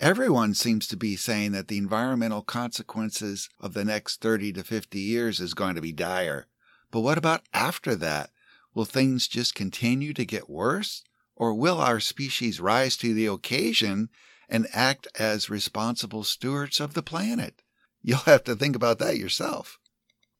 Everyone 0.01 0.55
seems 0.55 0.87
to 0.87 0.97
be 0.97 1.15
saying 1.15 1.51
that 1.51 1.67
the 1.67 1.77
environmental 1.77 2.41
consequences 2.41 3.49
of 3.59 3.75
the 3.75 3.85
next 3.85 4.19
30 4.19 4.53
to 4.53 4.63
50 4.63 4.99
years 4.99 5.39
is 5.39 5.53
going 5.53 5.75
to 5.75 5.81
be 5.81 5.91
dire. 5.91 6.47
But 6.89 7.01
what 7.01 7.19
about 7.19 7.43
after 7.53 7.93
that? 7.93 8.31
Will 8.73 8.85
things 8.85 9.27
just 9.27 9.53
continue 9.53 10.11
to 10.15 10.25
get 10.25 10.49
worse? 10.49 11.03
Or 11.35 11.53
will 11.53 11.79
our 11.79 11.99
species 11.99 12.59
rise 12.59 12.97
to 12.97 13.13
the 13.13 13.27
occasion 13.27 14.09
and 14.49 14.67
act 14.73 15.07
as 15.19 15.51
responsible 15.51 16.23
stewards 16.23 16.79
of 16.79 16.95
the 16.95 17.03
planet? 17.03 17.61
You'll 18.01 18.17
have 18.21 18.43
to 18.45 18.55
think 18.55 18.75
about 18.75 18.97
that 18.97 19.19
yourself. 19.19 19.77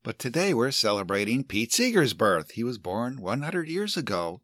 But 0.01 0.17
today 0.17 0.55
we're 0.55 0.71
celebrating 0.71 1.43
Pete 1.43 1.71
Seeger's 1.71 2.15
birth. 2.15 2.53
He 2.53 2.63
was 2.63 2.79
born 2.79 3.21
100 3.21 3.69
years 3.69 3.95
ago. 3.95 4.41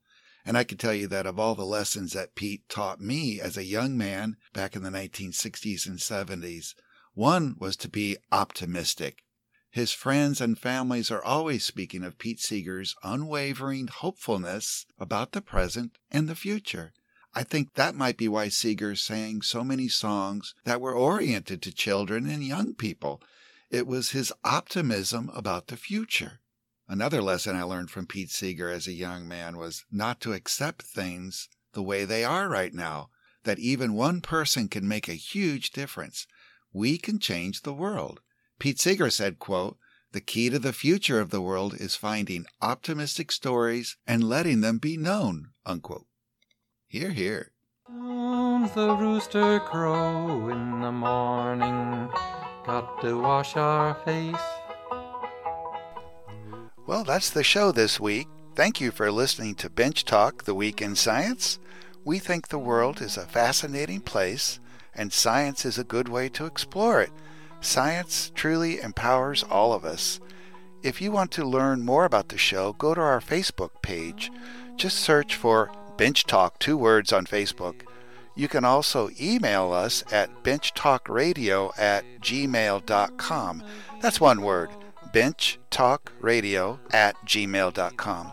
And 0.47 0.57
I 0.57 0.63
can 0.63 0.77
tell 0.77 0.93
you 0.93 1.07
that 1.07 1.25
of 1.25 1.37
all 1.37 1.55
the 1.55 1.65
lessons 1.65 2.13
that 2.13 2.33
Pete 2.33 2.69
taught 2.69 3.01
me 3.01 3.41
as 3.41 3.57
a 3.57 3.65
young 3.65 3.97
man 3.97 4.37
back 4.53 4.77
in 4.77 4.81
the 4.81 4.89
1960s 4.89 5.85
and 5.85 5.99
70s, 5.99 6.73
one 7.13 7.57
was 7.59 7.75
to 7.75 7.89
be 7.89 8.15
optimistic. 8.31 9.25
His 9.69 9.91
friends 9.91 10.39
and 10.39 10.57
families 10.57 11.11
are 11.11 11.21
always 11.21 11.65
speaking 11.65 12.01
of 12.01 12.17
Pete 12.17 12.39
Seeger's 12.39 12.95
unwavering 13.03 13.87
hopefulness 13.87 14.85
about 14.97 15.33
the 15.33 15.41
present 15.41 15.97
and 16.09 16.29
the 16.29 16.33
future. 16.35 16.93
I 17.35 17.43
think 17.43 17.73
that 17.73 17.93
might 17.93 18.15
be 18.15 18.29
why 18.29 18.47
Seeger 18.47 18.95
sang 18.95 19.41
so 19.41 19.65
many 19.65 19.89
songs 19.89 20.55
that 20.63 20.79
were 20.79 20.95
oriented 20.95 21.61
to 21.63 21.73
children 21.73 22.25
and 22.25 22.41
young 22.41 22.73
people. 22.73 23.21
It 23.69 23.85
was 23.85 24.11
his 24.11 24.31
optimism 24.45 25.29
about 25.35 25.67
the 25.67 25.75
future. 25.75 26.39
Another 26.89 27.21
lesson 27.21 27.55
I 27.55 27.63
learned 27.63 27.91
from 27.91 28.07
Pete 28.07 28.31
Seeger 28.31 28.69
as 28.69 28.87
a 28.87 28.93
young 28.93 29.27
man 29.27 29.57
was 29.57 29.83
not 29.91 30.21
to 30.21 30.33
accept 30.33 30.83
things 30.83 31.49
the 31.73 31.83
way 31.83 32.05
they 32.05 32.23
are 32.23 32.47
right 32.47 32.73
now, 32.73 33.09
that 33.43 33.59
even 33.59 33.93
one 33.93 34.21
person 34.21 34.69
can 34.69 34.87
make 34.87 35.09
a 35.09 35.13
huge 35.13 35.71
difference. 35.71 36.27
We 36.71 36.97
can 36.97 37.19
change 37.19 37.61
the 37.61 37.73
world. 37.73 38.21
Pete 38.57 38.79
Seeger 38.79 39.09
said, 39.09 39.37
quote, 39.37 39.77
the 40.13 40.21
key 40.21 40.49
to 40.49 40.59
the 40.59 40.71
future 40.71 41.19
of 41.19 41.29
the 41.29 41.41
world 41.41 41.73
is 41.73 41.95
finding 41.95 42.45
optimistic 42.61 43.31
stories 43.31 43.97
and 44.07 44.23
letting 44.23 44.61
them 44.61 44.77
be 44.77 44.95
known. 44.95 45.49
Unquote. 45.65 46.05
Hear, 46.87 47.11
hear. 47.11 47.51
Soon 47.87 48.69
the 48.73 48.95
rooster 48.95 49.59
crow 49.59 50.49
in 50.49 50.81
the 50.81 50.91
morning. 50.91 52.09
Got 52.65 53.01
to 53.01 53.19
wash 53.19 53.57
our 53.57 53.93
face. 54.05 54.66
Well, 56.87 57.03
that's 57.03 57.29
the 57.29 57.43
show 57.43 57.73
this 57.73 57.99
week. 57.99 58.29
Thank 58.55 58.79
you 58.79 58.91
for 58.91 59.11
listening 59.11 59.55
to 59.55 59.69
Bench 59.69 60.05
Talk, 60.05 60.45
the 60.45 60.55
Week 60.55 60.81
in 60.81 60.95
Science. 60.95 61.59
We 62.05 62.17
think 62.17 62.47
the 62.47 62.57
world 62.57 63.01
is 63.01 63.17
a 63.17 63.25
fascinating 63.25 63.99
place, 63.99 64.61
and 64.95 65.11
science 65.11 65.65
is 65.65 65.77
a 65.77 65.83
good 65.83 66.07
way 66.07 66.29
to 66.29 66.45
explore 66.45 67.01
it. 67.01 67.09
Science 67.59 68.31
truly 68.33 68.79
empowers 68.79 69.43
all 69.43 69.73
of 69.73 69.83
us. 69.83 70.21
If 70.81 71.01
you 71.01 71.11
want 71.11 71.31
to 71.31 71.43
learn 71.43 71.83
more 71.83 72.05
about 72.05 72.29
the 72.29 72.37
show, 72.37 72.71
go 72.71 72.93
to 72.93 73.01
our 73.01 73.19
Facebook 73.19 73.81
page. 73.81 74.31
Just 74.77 74.95
search 74.95 75.35
for 75.35 75.69
Bench 75.97 76.23
Talk, 76.23 76.57
two 76.57 76.77
words 76.77 77.11
on 77.11 77.25
Facebook. 77.25 77.81
You 78.33 78.47
can 78.47 78.63
also 78.63 79.09
email 79.19 79.73
us 79.73 80.05
at 80.09 80.41
benchtalkradio 80.41 81.77
at 81.77 82.05
gmail.com. 82.21 83.63
That's 84.01 84.21
one 84.21 84.41
word 84.41 84.69
benchtalkradio 85.17 86.77
at 86.93 87.15
gmail.com. 87.25 88.31